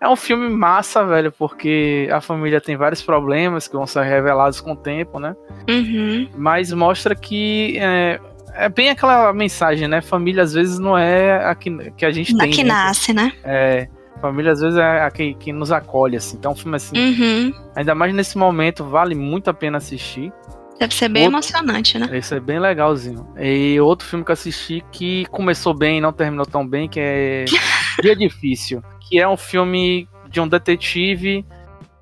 é 0.00 0.08
um 0.08 0.16
filme 0.16 0.48
massa, 0.48 1.04
velho, 1.04 1.32
porque 1.32 2.08
a 2.12 2.20
família 2.20 2.60
tem 2.60 2.76
vários 2.76 3.02
problemas 3.02 3.66
que 3.68 3.74
vão 3.76 3.86
ser 3.86 4.02
revelados 4.04 4.60
com 4.60 4.72
o 4.72 4.76
tempo, 4.76 5.18
né? 5.18 5.34
Uhum. 5.68 6.28
Mas 6.36 6.72
mostra 6.72 7.14
que 7.14 7.76
é, 7.78 8.20
é 8.64 8.68
bem 8.68 8.90
aquela 8.90 9.32
mensagem, 9.32 9.88
né? 9.88 10.00
Família 10.00 10.42
às 10.42 10.52
vezes 10.52 10.78
não 10.78 10.96
é 10.96 11.44
a 11.44 11.54
que, 11.54 11.70
que 11.92 12.04
a 12.04 12.10
gente 12.10 12.32
Da 12.34 12.44
tem. 12.44 12.50
que 12.52 12.62
né? 12.62 12.68
nasce, 12.68 13.12
né? 13.12 13.32
É, 13.44 13.88
família 14.20 14.52
às 14.52 14.60
vezes 14.60 14.78
é 14.78 15.02
a 15.02 15.10
que, 15.10 15.34
que 15.34 15.52
nos 15.52 15.72
acolhe, 15.72 16.16
assim. 16.16 16.36
Então, 16.36 16.52
um 16.52 16.56
filme 16.56 16.76
assim, 16.76 16.96
Uhum. 16.96 17.52
ainda 17.74 17.94
mais 17.94 18.14
nesse 18.14 18.36
momento, 18.38 18.84
vale 18.84 19.14
muito 19.14 19.48
a 19.50 19.54
pena 19.54 19.78
assistir. 19.78 20.32
Deve 20.78 20.94
ser 20.94 21.08
bem 21.10 21.24
Outro- 21.24 21.36
emocionante, 21.36 21.98
né? 21.98 22.08
Esse 22.16 22.34
é 22.34 22.40
bem 22.40 22.58
legalzinho. 22.58 23.26
E 23.38 23.78
outro 23.80 24.06
filme 24.06 24.24
que 24.24 24.30
eu 24.30 24.34
assisti 24.34 24.82
que 24.90 25.26
começou 25.26 25.74
bem 25.74 25.98
e 25.98 26.00
não 26.00 26.12
terminou 26.12 26.46
tão 26.46 26.66
bem, 26.66 26.88
que 26.88 26.98
é 26.98 27.44
Dia 28.02 28.16
Difícil. 28.16 28.82
Que 29.00 29.18
é 29.20 29.28
um 29.28 29.36
filme 29.36 30.08
de 30.30 30.40
um 30.40 30.48
detetive 30.48 31.44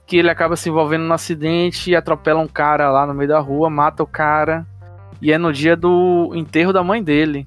que 0.06 0.16
ele 0.16 0.30
acaba 0.30 0.54
se 0.56 0.68
envolvendo 0.68 1.02
num 1.04 1.12
acidente 1.12 1.90
e 1.90 1.96
atropela 1.96 2.38
um 2.40 2.46
cara 2.46 2.88
lá 2.90 3.04
no 3.06 3.12
meio 3.12 3.28
da 3.28 3.40
rua, 3.40 3.68
mata 3.68 4.02
o 4.02 4.06
cara. 4.06 4.64
E 5.20 5.32
é 5.32 5.38
no 5.38 5.52
dia 5.52 5.76
do 5.76 6.30
enterro 6.34 6.72
da 6.72 6.82
mãe 6.82 7.02
dele. 7.02 7.46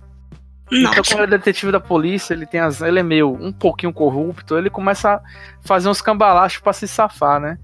Então, 0.74 1.04
como 1.04 1.21
ele 1.24 1.34
é 1.36 1.38
detetive 1.38 1.69
da 1.71 1.82
polícia, 1.82 2.34
ele 2.34 2.45
tem 2.45 2.62
as. 2.62 2.82
Ele 2.82 3.00
é 3.00 3.04
meio 3.04 3.30
um 3.30 3.52
pouquinho 3.52 3.91
corrupto, 3.91 4.58
ele 4.58 4.69
começa 4.69 5.15
a 5.15 5.21
fazer 5.62 5.89
uns 5.89 6.02
cambalachos 6.02 6.62
pra 6.62 6.71
se 6.71 6.88
safar, 6.88 7.41
né? 7.41 7.58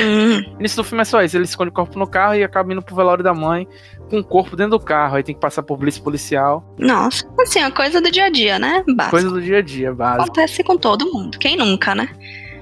Hum, 0.00 0.54
O 0.56 0.58
início 0.60 0.76
do 0.76 0.84
filme 0.84 1.02
é 1.02 1.04
só 1.04 1.22
isso, 1.22 1.36
ele 1.36 1.44
esconde 1.44 1.70
o 1.70 1.72
corpo 1.72 1.96
no 1.98 2.08
carro 2.08 2.34
e 2.34 2.42
acaba 2.42 2.72
indo 2.72 2.82
pro 2.82 2.94
velório 2.96 3.22
da 3.22 3.32
mãe 3.34 3.68
com 4.08 4.18
o 4.18 4.24
corpo 4.24 4.56
dentro 4.56 4.72
do 4.78 4.80
carro. 4.84 5.14
Aí 5.16 5.22
tem 5.22 5.34
que 5.34 5.40
passar 5.40 5.62
por 5.62 5.76
blitz 5.76 5.98
policial. 6.00 6.74
nossa. 6.76 7.24
Assim, 7.40 7.60
a 7.60 7.70
coisa 7.70 8.00
do 8.00 8.10
dia 8.10 8.24
a 8.24 8.30
dia, 8.30 8.58
né? 8.58 8.82
Básico. 8.96 9.10
Coisa 9.10 9.30
do 9.30 9.40
dia 9.40 9.58
a 9.58 9.62
dia, 9.62 9.94
básico. 9.94 10.22
Acontece 10.24 10.64
com 10.64 10.76
todo 10.76 11.06
mundo. 11.12 11.38
Quem 11.38 11.56
nunca, 11.56 11.94
né? 11.94 12.08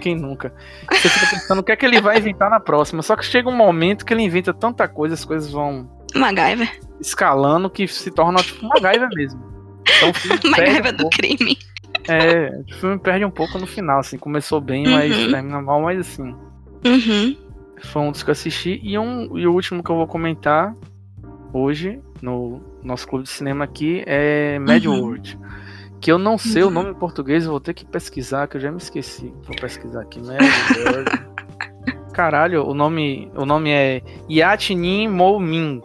Quem 0.00 0.14
nunca? 0.14 0.52
Você 0.92 1.08
fica 1.08 1.26
pensando 1.30 1.60
o 1.60 1.62
que 1.62 1.72
é 1.72 1.76
que 1.76 1.86
ele 1.86 2.00
vai 2.00 2.18
inventar 2.18 2.50
na 2.50 2.60
próxima. 2.60 3.02
Só 3.02 3.16
que 3.16 3.24
chega 3.24 3.48
um 3.48 3.56
momento 3.56 4.04
que 4.04 4.12
ele 4.12 4.22
inventa 4.22 4.52
tanta 4.52 4.86
coisa, 4.86 5.14
as 5.14 5.24
coisas 5.24 5.50
vão 5.50 5.88
MacGyver. 6.14 6.80
escalando 7.00 7.68
que 7.70 7.86
se 7.86 8.10
torna 8.10 8.38
tipo 8.42 8.66
MacGyver 8.66 9.08
mesmo. 9.14 9.40
Então 9.96 10.10
o 10.10 10.12
MacGyver 10.50 10.92
um 10.92 10.96
do 10.96 11.02
pouco. 11.02 11.16
crime. 11.16 11.58
É, 12.08 12.60
o 12.70 12.74
filme 12.76 12.98
perde 12.98 13.24
um 13.24 13.30
pouco 13.30 13.58
no 13.58 13.66
final, 13.66 14.00
assim. 14.00 14.16
Começou 14.18 14.60
bem, 14.60 14.86
mas 14.88 15.16
Uhum. 15.16 15.30
termina 15.30 15.60
mal, 15.60 15.82
mas 15.82 15.98
assim. 16.00 16.34
Uhum. 16.84 17.36
Foi 17.84 18.02
um 18.02 18.10
dos 18.10 18.22
que 18.22 18.30
eu 18.30 18.32
assisti. 18.32 18.80
E, 18.82 18.98
um, 18.98 19.36
e 19.38 19.46
o 19.46 19.52
último 19.52 19.82
que 19.82 19.90
eu 19.90 19.96
vou 19.96 20.06
comentar 20.06 20.74
hoje, 21.52 22.00
no 22.22 22.60
nosso 22.82 23.06
clube 23.06 23.24
de 23.24 23.30
cinema 23.30 23.64
aqui, 23.64 24.02
é 24.06 24.58
Mad 24.58 24.84
Uhum. 24.86 25.00
World. 25.00 25.38
Que 26.00 26.10
eu 26.12 26.18
não 26.18 26.38
sei 26.38 26.62
o 26.62 26.66
Uhum. 26.66 26.72
nome 26.72 26.90
em 26.90 26.94
português, 26.94 27.44
eu 27.44 27.50
vou 27.50 27.60
ter 27.60 27.74
que 27.74 27.84
pesquisar, 27.84 28.46
que 28.48 28.56
eu 28.56 28.60
já 28.60 28.70
me 28.70 28.78
esqueci. 28.78 29.32
Vou 29.44 29.56
pesquisar 29.56 30.00
aqui. 30.02 30.20
Mad 30.20 30.40
World. 30.40 31.10
Caralho, 32.14 32.64
o 32.66 32.74
nome, 32.74 33.30
o 33.36 33.44
nome 33.44 33.70
é 33.70 34.02
Yatnin 34.30 35.08
Mo 35.08 35.38
Min. 35.38 35.80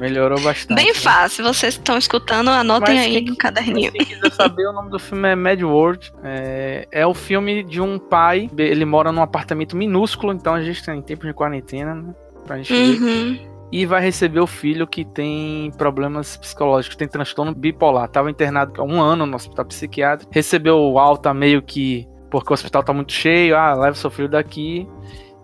Melhorou 0.00 0.40
bastante. 0.40 0.76
Bem 0.76 0.88
né? 0.88 0.94
fácil. 0.94 1.44
Vocês 1.44 1.74
que 1.74 1.80
estão 1.80 1.98
escutando, 1.98 2.48
anotem 2.48 2.94
Mas 2.94 3.04
aí 3.06 3.12
quem- 3.14 3.24
no 3.30 3.36
caderninho. 3.36 3.92
Quem 3.92 4.04
quiser 4.06 4.32
saber, 4.32 4.66
o 4.68 4.72
nome 4.72 4.90
do 4.90 4.98
filme 4.98 5.28
é 5.28 5.34
Mad 5.34 5.60
World. 5.62 6.12
É, 6.22 6.86
é 6.90 7.06
o 7.06 7.14
filme 7.14 7.62
de 7.64 7.80
um 7.80 7.98
pai. 7.98 8.48
Ele 8.56 8.84
mora 8.84 9.10
num 9.12 9.22
apartamento 9.22 9.76
minúsculo, 9.76 10.32
então 10.32 10.54
a 10.54 10.62
gente 10.62 10.84
tem 10.84 11.00
tempo 11.02 11.26
de 11.26 11.32
quarentena, 11.32 11.94
né? 11.94 12.14
Pra 12.46 12.56
gente 12.58 12.72
ver. 12.72 13.02
Uhum. 13.02 13.38
E 13.70 13.84
vai 13.84 14.00
receber 14.00 14.40
o 14.40 14.46
filho 14.46 14.86
que 14.86 15.04
tem 15.04 15.70
problemas 15.76 16.36
psicológicos, 16.38 16.96
tem 16.96 17.06
transtorno 17.06 17.54
bipolar. 17.54 18.08
Tava 18.08 18.30
internado 18.30 18.72
há 18.80 18.84
um 18.84 19.00
ano 19.00 19.26
no 19.26 19.36
hospital 19.36 19.66
psiquiátrico. 19.66 20.32
Recebeu 20.32 20.98
alta 20.98 21.34
meio 21.34 21.60
que 21.60 22.08
porque 22.30 22.50
o 22.50 22.54
hospital 22.54 22.82
tá 22.82 22.92
muito 22.92 23.12
cheio. 23.12 23.56
Ah, 23.56 23.74
leva 23.74 23.94
seu 23.94 24.10
filho 24.10 24.28
daqui. 24.28 24.88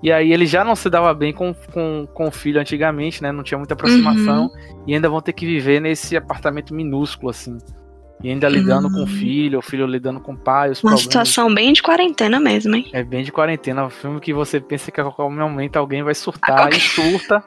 E 0.05 0.13
aí 0.13 0.33
ele 0.35 0.45
já 0.45 0.63
não 0.63 0.77
se 0.77 0.91
dava 0.91 1.15
bem 1.15 1.33
com, 1.33 1.55
com, 1.73 2.07
com 2.13 2.29
o 2.29 2.31
filho 2.31 2.61
antigamente, 2.61 3.23
né? 3.23 3.33
Não 3.33 3.43
tinha 3.43 3.57
muita 3.57 3.73
aproximação. 3.73 4.51
E 4.87 4.95
ainda 4.95 5.09
vão 5.09 5.21
ter 5.23 5.33
que 5.33 5.47
viver 5.47 5.81
nesse 5.81 6.15
apartamento 6.15 6.75
minúsculo, 6.75 7.31
assim. 7.31 7.57
E 8.23 8.29
ainda 8.31 8.47
lidando 8.49 8.89
com 8.91 8.99
o 8.99 9.01
Uhum. 9.01 9.07
filho, 9.07 9.59
o 9.59 9.63
filho 9.63 9.87
lidando 9.87 10.21
com 10.21 10.33
o 10.33 10.37
pai, 10.37 10.71
os 10.71 10.79
Uma 10.83 10.91
problemas. 10.91 11.01
situação 11.03 11.53
bem 11.55 11.73
de 11.73 11.83
quarentena 11.83 12.39
mesmo, 12.39 12.75
hein? 12.77 12.87
É 12.93 13.03
bem 13.03 13.25
de 13.25 13.33
quarentena. 13.33 13.85
Um 13.87 13.91
filme 13.91 14.21
que 14.21 14.33
você 14.35 14.61
pensa 14.61 14.91
que 14.91 15.01
a 15.01 15.05
qualquer 15.05 15.35
momento 15.35 15.77
alguém 15.77 16.03
vai 16.03 16.15
surtar 16.15 16.55
qualquer- 16.69 16.77
e 16.77 16.81
surta. 16.81 17.43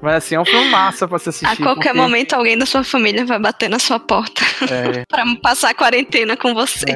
Mas 0.00 0.14
assim, 0.14 0.34
é 0.36 0.40
um 0.40 0.44
filme 0.44 0.70
massa 0.70 1.08
pra 1.08 1.18
se 1.18 1.28
assistir. 1.28 1.46
A 1.52 1.56
qualquer 1.56 1.88
porque, 1.90 1.92
momento 1.92 2.32
alguém 2.34 2.56
da 2.56 2.64
sua 2.66 2.84
família 2.84 3.26
vai 3.26 3.38
bater 3.38 3.68
na 3.68 3.78
sua 3.80 3.98
porta 3.98 4.42
é, 4.70 5.04
pra 5.10 5.24
passar 5.42 5.70
a 5.70 5.74
quarentena 5.74 6.36
com 6.36 6.54
você. 6.54 6.86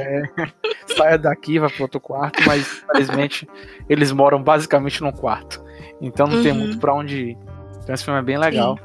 saia 0.97 1.19
daqui, 1.19 1.59
vai 1.59 1.69
pro 1.69 1.83
outro 1.83 1.99
quarto, 2.01 2.41
mas 2.47 2.83
infelizmente 2.85 3.49
eles 3.89 4.13
moram 4.13 4.41
basicamente 4.43 5.03
num 5.03 5.11
quarto. 5.13 5.63
Então 6.01 6.27
não 6.27 6.43
tem 6.43 6.53
Uhum. 6.53 6.59
muito 6.59 6.79
pra 6.79 6.95
onde 6.95 7.31
ir. 7.31 7.39
Então 7.83 7.95
esse 7.95 8.05
filme 8.05 8.21
é 8.21 8.23
bem 8.23 8.39
legal. 8.39 8.79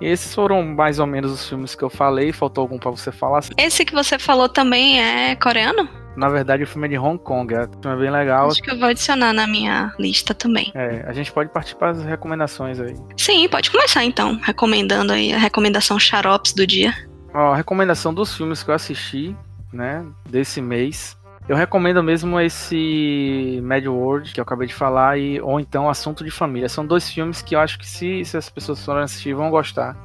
E 0.00 0.06
esses 0.06 0.34
foram 0.34 0.62
mais 0.62 0.98
ou 0.98 1.06
menos 1.06 1.32
os 1.32 1.48
filmes 1.48 1.74
que 1.74 1.82
eu 1.82 1.90
falei. 1.90 2.32
Faltou 2.32 2.62
algum 2.62 2.78
pra 2.78 2.90
você 2.90 3.10
falar? 3.10 3.40
Esse 3.56 3.84
que 3.84 3.92
você 3.94 4.18
falou 4.18 4.48
também 4.48 5.00
é 5.02 5.34
coreano? 5.36 5.88
Na 6.18 6.28
verdade, 6.28 6.64
o 6.64 6.66
filme 6.66 6.88
é 6.88 6.90
de 6.90 6.98
Hong 6.98 7.16
Kong. 7.22 7.54
É, 7.54 7.62
o 7.62 7.68
filme 7.80 7.96
bem 8.02 8.10
legal. 8.10 8.48
Acho 8.48 8.60
que 8.60 8.70
eu 8.72 8.78
vou 8.78 8.88
adicionar 8.88 9.32
na 9.32 9.46
minha 9.46 9.94
lista 10.00 10.34
também. 10.34 10.72
É, 10.74 11.04
a 11.06 11.12
gente 11.12 11.30
pode 11.30 11.48
partir 11.50 11.76
para 11.76 11.90
as 11.90 12.02
recomendações 12.02 12.80
aí. 12.80 12.96
Sim, 13.16 13.48
pode 13.48 13.70
começar 13.70 14.04
então, 14.04 14.36
recomendando 14.42 15.12
aí 15.12 15.32
a 15.32 15.38
recomendação 15.38 15.96
xaropes 15.98 16.52
do 16.52 16.66
dia. 16.66 16.92
Ó, 17.32 17.52
a 17.52 17.56
recomendação 17.56 18.12
dos 18.12 18.36
filmes 18.36 18.64
que 18.64 18.70
eu 18.70 18.74
assisti, 18.74 19.36
né, 19.72 20.04
desse 20.28 20.60
mês. 20.60 21.16
Eu 21.48 21.54
recomendo 21.56 22.02
mesmo 22.02 22.38
esse 22.40 23.60
Mad 23.62 23.86
World, 23.86 24.32
que 24.32 24.40
eu 24.40 24.42
acabei 24.42 24.66
de 24.66 24.74
falar, 24.74 25.18
e, 25.18 25.40
ou 25.40 25.60
então 25.60 25.88
Assunto 25.88 26.24
de 26.24 26.30
Família. 26.32 26.68
São 26.68 26.84
dois 26.84 27.08
filmes 27.08 27.40
que 27.42 27.54
eu 27.54 27.60
acho 27.60 27.78
que 27.78 27.86
se, 27.86 28.24
se 28.24 28.36
as 28.36 28.50
pessoas 28.50 28.84
forem 28.84 29.04
assistir 29.04 29.34
vão 29.34 29.50
gostar. 29.50 29.96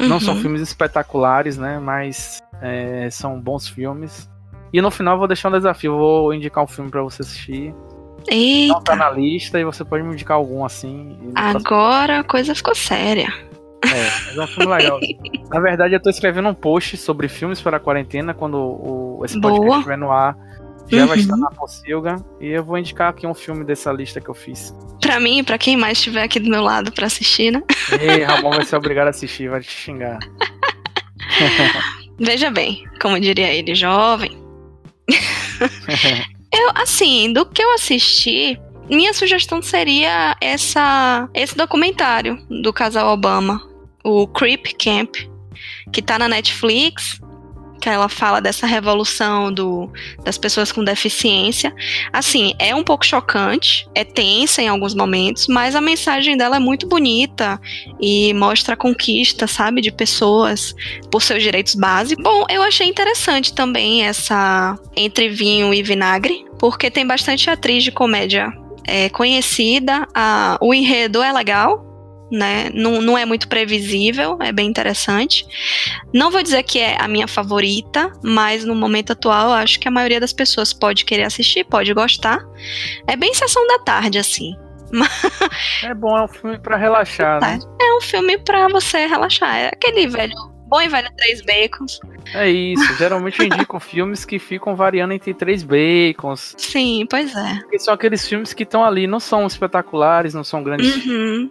Não 0.00 0.18
são 0.18 0.34
Uhum. 0.34 0.40
filmes 0.40 0.60
espetaculares, 0.62 1.56
né, 1.58 1.78
mas 1.78 2.42
é, 2.62 3.08
são 3.10 3.38
bons 3.38 3.68
filmes. 3.68 4.28
E 4.74 4.80
no 4.82 4.90
final 4.90 5.14
eu 5.14 5.18
vou 5.18 5.28
deixar 5.28 5.48
um 5.48 5.52
desafio, 5.52 5.96
vou 5.96 6.34
indicar 6.34 6.64
um 6.64 6.66
filme 6.66 6.90
para 6.90 7.00
você 7.02 7.22
assistir. 7.22 7.72
Não 7.72 8.80
tá 8.82 8.94
Eita, 8.94 8.96
na 8.96 9.10
lista 9.10 9.60
e 9.60 9.64
você 9.64 9.84
pode 9.84 10.02
me 10.02 10.12
indicar 10.12 10.36
algum 10.36 10.64
assim. 10.64 11.16
agora 11.36 12.20
a 12.20 12.24
coisa 12.24 12.54
ficou 12.54 12.74
séria. 12.74 13.32
É, 13.84 14.10
mas 14.26 14.36
é 14.36 14.40
um 14.42 14.46
filme 14.46 14.74
legal. 14.74 14.98
Na 15.50 15.60
verdade, 15.60 15.94
eu 15.94 16.00
tô 16.02 16.10
escrevendo 16.10 16.48
um 16.48 16.54
post 16.54 16.96
sobre 16.96 17.28
filmes 17.28 17.60
para 17.60 17.76
a 17.76 17.80
quarentena 17.80 18.32
quando 18.34 18.56
o, 18.56 19.22
esse 19.24 19.38
podcast 19.40 19.76
estiver 19.76 19.98
no 19.98 20.10
ar. 20.10 20.36
Já 20.88 21.06
vai 21.06 21.16
Uhum. 21.16 21.22
estar 21.22 21.36
na 21.36 21.50
Pocilga. 21.50 22.16
E 22.40 22.48
eu 22.48 22.64
vou 22.64 22.76
indicar 22.78 23.10
aqui 23.10 23.26
um 23.26 23.34
filme 23.34 23.62
dessa 23.64 23.92
lista 23.92 24.20
que 24.20 24.28
eu 24.28 24.34
fiz. 24.34 24.74
Pra 25.00 25.20
mim 25.20 25.38
e 25.38 25.42
pra 25.42 25.56
quem 25.58 25.76
mais 25.76 25.98
estiver 25.98 26.22
aqui 26.24 26.40
do 26.40 26.48
meu 26.50 26.62
lado 26.62 26.90
pra 26.92 27.06
assistir, 27.06 27.52
né? 27.52 27.62
E 28.00 28.22
Ramon 28.24 28.50
vai 28.50 28.64
ser 28.64 28.76
obrigado 28.76 29.06
a 29.06 29.10
assistir, 29.10 29.48
vai 29.48 29.60
te 29.60 29.70
xingar. 29.70 30.18
Veja 32.18 32.50
bem, 32.50 32.84
como 33.00 33.18
diria 33.20 33.52
ele, 33.52 33.74
jovem. 33.74 34.42
Eu, 36.54 36.70
assim, 36.76 37.32
do 37.32 37.44
que 37.44 37.60
eu 37.60 37.74
assisti, 37.74 38.56
minha 38.88 39.12
sugestão 39.12 39.60
seria 39.60 40.36
essa, 40.40 41.28
esse 41.34 41.56
documentário 41.56 42.38
do 42.48 42.72
casal 42.72 43.12
Obama, 43.12 43.60
o 44.04 44.28
Creep 44.28 44.66
Camp, 44.78 45.16
que 45.92 46.00
tá 46.00 46.16
na 46.16 46.28
Netflix, 46.28 47.20
que 47.80 47.88
ela 47.88 48.08
fala 48.08 48.40
dessa 48.40 48.66
revolução 48.66 49.52
do, 49.52 49.90
das 50.24 50.38
pessoas 50.38 50.72
com 50.72 50.82
deficiência. 50.82 51.74
Assim, 52.12 52.54
é 52.58 52.74
um 52.74 52.82
pouco 52.82 53.04
chocante, 53.04 53.86
é 53.94 54.04
tensa 54.04 54.62
em 54.62 54.68
alguns 54.68 54.94
momentos, 54.94 55.46
mas 55.48 55.74
a 55.74 55.80
mensagem 55.80 56.36
dela 56.36 56.56
é 56.56 56.60
muito 56.60 56.86
bonita 56.86 57.60
e 58.00 58.32
mostra 58.34 58.74
a 58.74 58.76
conquista, 58.76 59.46
sabe, 59.46 59.80
de 59.80 59.92
pessoas 59.92 60.74
por 61.10 61.20
seus 61.22 61.42
direitos 61.42 61.74
básicos. 61.74 62.24
Bom, 62.24 62.46
eu 62.48 62.62
achei 62.62 62.86
interessante 62.88 63.52
também 63.52 64.04
essa 64.04 64.78
entre 64.96 65.28
vinho 65.28 65.74
e 65.74 65.82
vinagre, 65.82 66.44
porque 66.58 66.90
tem 66.90 67.06
bastante 67.06 67.50
atriz 67.50 67.84
de 67.84 67.92
comédia 67.92 68.52
é, 68.86 69.08
conhecida, 69.08 70.06
a- 70.14 70.58
o 70.60 70.72
enredo 70.74 71.22
é 71.22 71.32
legal. 71.32 71.93
Né? 72.34 72.68
Não, 72.74 73.00
não 73.00 73.16
é 73.16 73.24
muito 73.24 73.46
previsível, 73.46 74.36
é 74.42 74.50
bem 74.50 74.66
interessante. 74.68 75.46
Não 76.12 76.32
vou 76.32 76.42
dizer 76.42 76.64
que 76.64 76.80
é 76.80 76.96
a 77.00 77.06
minha 77.06 77.28
favorita, 77.28 78.10
mas 78.24 78.64
no 78.64 78.74
momento 78.74 79.12
atual 79.12 79.50
eu 79.50 79.54
acho 79.54 79.78
que 79.78 79.86
a 79.86 79.90
maioria 79.90 80.18
das 80.18 80.32
pessoas 80.32 80.72
pode 80.72 81.04
querer 81.04 81.22
assistir, 81.22 81.64
pode 81.64 81.94
gostar. 81.94 82.44
É 83.06 83.14
bem 83.14 83.32
sessão 83.34 83.64
da 83.68 83.78
tarde, 83.78 84.18
assim. 84.18 84.56
é 85.84 85.94
bom, 85.94 86.18
é 86.18 86.24
um 86.24 86.28
filme 86.28 86.58
pra 86.58 86.76
relaxar, 86.76 87.40
né? 87.40 87.60
É 87.80 87.96
um 87.96 88.00
filme 88.00 88.36
pra 88.38 88.66
você 88.68 89.06
relaxar. 89.06 89.56
É 89.56 89.68
aquele 89.68 90.08
velho, 90.08 90.34
bom 90.66 90.80
e 90.80 90.88
velho 90.88 91.08
três 91.16 91.40
bacons. 91.40 92.00
É 92.34 92.50
isso. 92.50 92.96
Geralmente 92.96 93.38
eu 93.38 93.46
indico 93.46 93.78
filmes 93.80 94.24
que 94.24 94.40
ficam 94.40 94.74
variando 94.74 95.12
entre 95.12 95.34
três 95.34 95.62
bacons. 95.62 96.54
Sim, 96.58 97.06
pois 97.08 97.34
é. 97.34 97.54
Porque 97.60 97.78
são 97.78 97.94
aqueles 97.94 98.26
filmes 98.26 98.52
que 98.52 98.64
estão 98.64 98.84
ali, 98.84 99.06
não 99.06 99.20
são 99.20 99.46
espetaculares, 99.46 100.34
não 100.34 100.42
são 100.44 100.62
grandes 100.64 101.06
Uhum. 101.06 101.50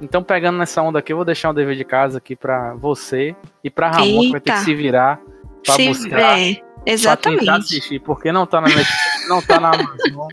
Então, 0.00 0.22
pegando 0.22 0.58
nessa 0.58 0.82
onda 0.82 0.98
aqui, 0.98 1.12
eu 1.12 1.16
vou 1.16 1.24
deixar 1.24 1.50
um 1.50 1.54
dever 1.54 1.76
de 1.76 1.84
casa 1.84 2.18
aqui 2.18 2.36
pra 2.36 2.74
você 2.74 3.34
e 3.64 3.70
pra 3.70 3.90
Ramon, 3.90 4.20
que 4.20 4.30
vai 4.32 4.40
ter 4.40 4.50
que 4.50 4.56
Eita. 4.58 4.64
se 4.64 4.74
virar 4.74 5.20
pra 5.64 5.74
Se 5.74 5.88
buscar, 5.88 6.18
é, 6.38 6.54
pra 6.54 6.54
tentar 6.54 6.62
exatamente. 6.86 7.50
assistir, 7.50 8.00
porque 8.00 8.30
não 8.30 8.46
tá 8.46 8.60
na 8.60 8.68
Netflix, 8.68 9.28
não 9.28 9.40
tá 9.42 9.58
na 9.58 9.68
Amazon. 9.70 10.28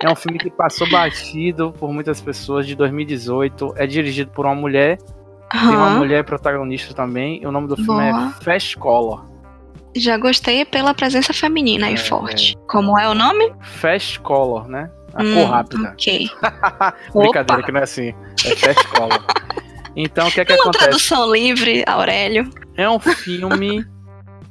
É 0.00 0.10
um 0.10 0.14
filme 0.14 0.38
que 0.38 0.50
passou 0.50 0.88
batido 0.90 1.72
por 1.78 1.92
muitas 1.92 2.20
pessoas 2.20 2.66
de 2.66 2.74
2018. 2.74 3.74
É 3.76 3.86
dirigido 3.86 4.30
por 4.30 4.44
uma 4.46 4.54
mulher, 4.54 4.98
tem 5.50 5.60
uma 5.76 5.90
mulher 5.90 6.24
protagonista 6.24 6.92
também. 6.94 7.42
E 7.42 7.46
o 7.46 7.50
nome 7.52 7.66
do 7.68 7.76
filme 7.76 8.12
Boa. 8.12 8.28
é 8.38 8.44
Fast 8.44 8.76
Color. 8.76 9.24
Já 9.96 10.18
gostei 10.18 10.64
pela 10.64 10.92
presença 10.92 11.32
feminina 11.32 11.88
É, 11.88 11.96
forte. 11.96 12.54
Como 12.68 12.98
é 12.98 13.08
o 13.08 13.14
nome? 13.14 13.52
Fast 13.60 14.20
Color, 14.20 14.68
né? 14.68 14.90
A 15.14 15.22
Hum, 15.22 15.34
cor 15.34 15.48
rápida. 15.50 15.88
Ok. 15.90 16.28
Brincadeira, 17.14 17.60
Opa. 17.60 17.62
que 17.62 17.72
não 17.72 17.80
é 17.80 17.84
assim. 17.84 18.12
É 18.44 18.56
Fast 18.56 18.88
Color. 18.88 19.24
Então, 19.96 20.26
o 20.28 20.30
que 20.30 20.40
é 20.40 20.44
que 20.44 20.52
Uma 20.52 20.62
acontece? 20.62 20.84
tradução 20.84 21.32
livre, 21.32 21.84
Aurélio. 21.86 22.50
É 22.76 22.88
um 22.88 22.98
filme 22.98 23.86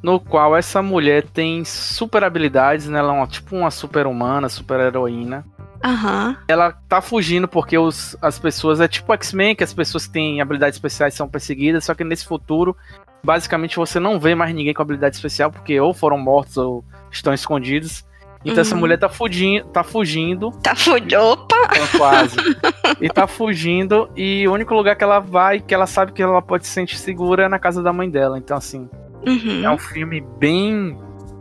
no 0.02 0.20
qual 0.20 0.56
essa 0.56 0.82
mulher 0.82 1.24
tem 1.24 1.64
super 1.66 2.24
habilidades, 2.24 2.88
né? 2.88 3.00
Ela 3.00 3.14
é 3.14 3.18
uma, 3.18 3.28
tipo 3.28 3.56
uma 3.56 3.72
super 3.72 4.08
humana, 4.08 4.50
super 4.50 4.80
heroína. 4.80 5.46
Aham. 5.84 6.38
Ela 6.48 6.72
tá 6.88 7.02
fugindo 7.02 7.48
porque 7.48 7.78
os, 7.78 8.16
as 8.22 8.40
pessoas. 8.40 8.80
É 8.80 8.88
tipo 8.88 9.14
X-Men, 9.14 9.56
que 9.56 9.64
as 9.64 9.74
pessoas 9.74 10.08
que 10.08 10.14
têm 10.14 10.42
habilidades 10.42 10.78
especiais 10.78 11.14
são 11.14 11.28
perseguidas, 11.28 11.84
só 11.84 11.94
que 11.94 12.04
nesse 12.04 12.26
futuro 12.26 12.76
basicamente 13.24 13.78
você 13.78 14.00
não 14.00 14.20
vê 14.20 14.36
mais 14.36 14.54
ninguém 14.54 14.74
com 14.74 14.82
habilidade 14.82 15.16
especial, 15.16 15.50
porque 15.52 15.80
ou 15.80 15.94
foram 15.94 16.18
mortos 16.18 16.58
ou 16.58 16.84
estão 17.12 17.34
escondidos. 17.34 18.06
Então 18.44 18.56
uhum. 18.56 18.62
essa 18.62 18.76
mulher 18.76 18.98
tá 18.98 19.08
fugindo, 19.08 19.66
tá 19.68 19.84
fugindo. 19.84 20.52
Tá 20.62 20.76
fugindo, 20.76 21.16
opa! 21.16 21.56
É, 21.74 21.98
quase. 21.98 22.36
e 23.00 23.10
tá 23.10 23.26
fugindo 23.26 24.10
e 24.16 24.48
o 24.48 24.54
único 24.54 24.74
lugar 24.74 24.96
que 24.96 25.04
ela 25.04 25.20
vai, 25.20 25.60
que 25.60 25.74
ela 25.74 25.88
sabe 25.88 26.12
que 26.12 26.22
ela 26.22 26.42
pode 26.42 26.68
se 26.68 26.74
sentir 26.74 26.98
segura 26.98 27.46
é 27.46 27.50
na 27.50 27.58
casa 27.58 27.82
da 27.82 27.94
mãe 27.94 28.10
dela. 28.10 28.38
Então 28.38 28.58
assim, 28.58 28.90
uhum. 29.26 29.64
é 29.64 29.72
um 29.72 29.78
filme 29.78 30.22
bem 30.38 30.98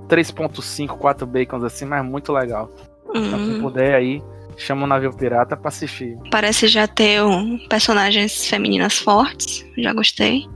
3.5, 0.09 0.89
4 0.97 1.27
bacons 1.27 1.65
assim, 1.65 1.85
mas 1.85 2.05
muito 2.05 2.33
legal. 2.33 2.71
Uhum. 3.07 3.27
Então 3.27 3.39
quem 3.39 3.61
puder 3.61 3.95
aí, 3.95 4.23
chama 4.57 4.85
o 4.85 4.87
navio 4.87 5.13
pirata 5.13 5.57
pra 5.57 5.69
assistir. 5.69 6.17
Parece 6.31 6.69
já 6.69 6.87
ter 6.87 7.23
um, 7.23 7.59
personagens 7.69 8.47
femininas 8.47 8.99
fortes, 8.99 9.67
já 9.77 9.93
gostei. 9.93 10.47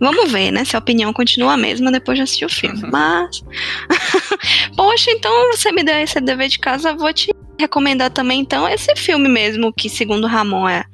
Vamos 0.00 0.30
ver, 0.30 0.50
né? 0.50 0.64
Se 0.64 0.76
a 0.76 0.78
opinião 0.78 1.12
continua 1.12 1.54
a 1.54 1.56
mesma 1.56 1.90
depois 1.90 2.18
de 2.18 2.22
assistir 2.22 2.44
o 2.44 2.48
filme. 2.48 2.82
Mas. 2.90 3.42
Poxa, 4.76 5.10
então 5.10 5.32
você 5.52 5.72
me 5.72 5.82
deu 5.82 5.98
esse 5.98 6.20
dever 6.20 6.48
de 6.48 6.58
casa, 6.58 6.94
vou 6.94 7.12
te 7.12 7.32
recomendar 7.58 8.10
também, 8.10 8.40
então, 8.40 8.68
esse 8.68 8.94
filme 8.96 9.28
mesmo, 9.28 9.72
que 9.72 9.88
segundo 9.88 10.26
Ramon 10.26 10.68
é 10.68 10.84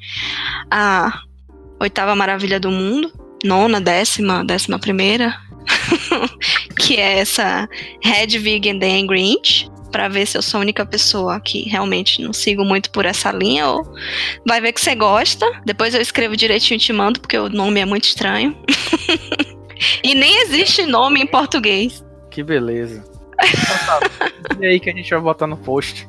a 0.71 1.23
oitava 1.81 2.15
maravilha 2.15 2.61
do 2.61 2.71
mundo. 2.71 3.13
Nona, 3.43 3.81
décima, 3.81 4.45
décima 4.45 4.79
primeira. 4.79 5.35
que 6.79 6.97
é 6.97 7.19
essa 7.19 7.69
Red 8.03 8.39
Vegan 8.39 8.79
The 8.79 9.03
Grinch 9.03 9.71
para 9.91 10.09
ver 10.09 10.27
se 10.27 10.39
eu 10.39 10.43
sou 10.43 10.59
a 10.59 10.61
única 10.61 10.85
pessoa 10.87 11.41
que 11.41 11.69
realmente 11.69 12.23
não 12.23 12.33
sigo 12.33 12.65
muito 12.65 12.91
por 12.91 13.05
essa 13.05 13.31
linha 13.33 13.67
ou 13.67 13.83
vai 14.47 14.61
ver 14.61 14.73
que 14.73 14.81
você 14.81 14.95
gosta. 14.95 15.47
Depois 15.65 15.95
eu 15.95 16.01
escrevo 16.01 16.37
direitinho 16.37 16.77
e 16.77 16.81
te 16.81 16.93
mando 16.93 17.21
porque 17.21 17.37
o 17.37 17.49
nome 17.49 17.81
é 17.81 17.85
muito 17.85 18.05
estranho. 18.05 18.57
e 20.03 20.15
nem 20.15 20.43
existe 20.43 20.87
nome 20.87 21.21
em 21.21 21.27
português. 21.27 22.05
Que 22.31 22.43
beleza. 22.43 23.10
E 24.61 24.67
aí 24.67 24.79
que 24.79 24.91
a 24.91 24.93
gente 24.93 25.09
vai 25.09 25.21
botar 25.21 25.47
no 25.47 25.57
post. 25.57 26.07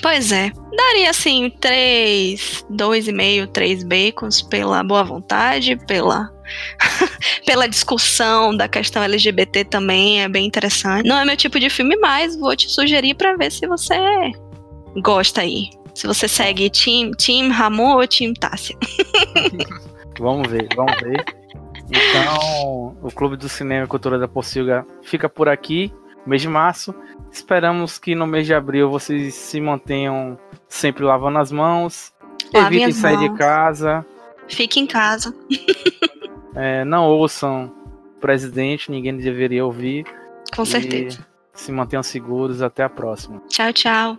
pois 0.00 0.30
é. 0.30 0.52
Daria 0.76 1.10
assim, 1.10 1.50
três, 1.60 2.64
dois 2.70 3.08
e 3.08 3.12
meio, 3.12 3.48
três 3.48 3.82
bacons 3.82 4.40
pela 4.40 4.84
boa 4.84 5.02
vontade, 5.02 5.76
pela 5.86 6.30
pela 7.44 7.68
discussão 7.68 8.56
da 8.56 8.68
questão 8.68 9.02
LGBT 9.02 9.64
também 9.64 10.22
é 10.22 10.28
bem 10.28 10.46
interessante. 10.46 11.08
Não 11.08 11.18
é 11.18 11.24
meu 11.24 11.36
tipo 11.36 11.58
de 11.58 11.68
filme, 11.68 11.96
mas 11.96 12.36
vou 12.36 12.54
te 12.54 12.68
sugerir 12.70 13.14
para 13.14 13.36
ver 13.36 13.50
se 13.50 13.66
você 13.66 13.96
gosta 15.02 15.40
aí. 15.40 15.70
Se 15.94 16.06
você 16.06 16.28
segue 16.28 16.70
Team, 16.70 17.10
team 17.12 17.50
Ramon 17.50 17.96
ou 17.96 18.06
Team 18.06 18.32
Tássia. 18.34 18.76
vamos 20.20 20.48
ver, 20.48 20.68
vamos 20.76 20.96
ver. 21.00 21.24
Então, 21.90 22.96
o 23.02 23.10
Clube 23.10 23.36
do 23.36 23.48
Cinema 23.48 23.84
e 23.84 23.88
Cultura 23.88 24.18
da 24.18 24.28
Pocilga 24.28 24.86
fica 25.02 25.28
por 25.28 25.48
aqui, 25.48 25.92
mês 26.28 26.42
de 26.42 26.48
março. 26.48 26.94
Esperamos 27.30 27.98
que 27.98 28.14
no 28.14 28.26
mês 28.26 28.46
de 28.46 28.54
abril 28.54 28.90
vocês 28.90 29.34
se 29.34 29.60
mantenham 29.60 30.38
sempre 30.68 31.04
lavando 31.04 31.38
as 31.38 31.50
mãos, 31.50 32.12
evitem 32.52 32.92
sair 32.92 33.16
mãos. 33.16 33.30
de 33.30 33.38
casa. 33.38 34.06
Fique 34.48 34.80
em 34.80 34.86
casa. 34.86 35.34
É, 36.60 36.84
não 36.84 37.06
ouçam 37.06 37.72
o 38.16 38.20
presidente, 38.20 38.90
ninguém 38.90 39.16
deveria 39.16 39.64
ouvir. 39.64 40.04
Com 40.56 40.64
certeza. 40.64 41.24
Se 41.52 41.70
mantenham 41.70 42.02
seguros. 42.02 42.62
Até 42.62 42.82
a 42.82 42.88
próxima. 42.88 43.40
Tchau, 43.48 43.72
tchau. 43.72 44.18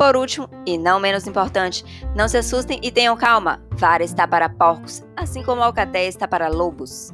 Por 0.00 0.16
último, 0.16 0.48
e 0.64 0.78
não 0.78 0.98
menos 0.98 1.26
importante, 1.26 1.84
não 2.16 2.26
se 2.26 2.38
assustem 2.38 2.80
e 2.82 2.90
tenham 2.90 3.14
calma. 3.18 3.60
Vara 3.72 4.02
está 4.02 4.26
para 4.26 4.48
porcos, 4.48 5.02
assim 5.14 5.42
como 5.42 5.62
a 5.62 5.68
está 6.08 6.26
para 6.26 6.48
lobos. 6.48 7.12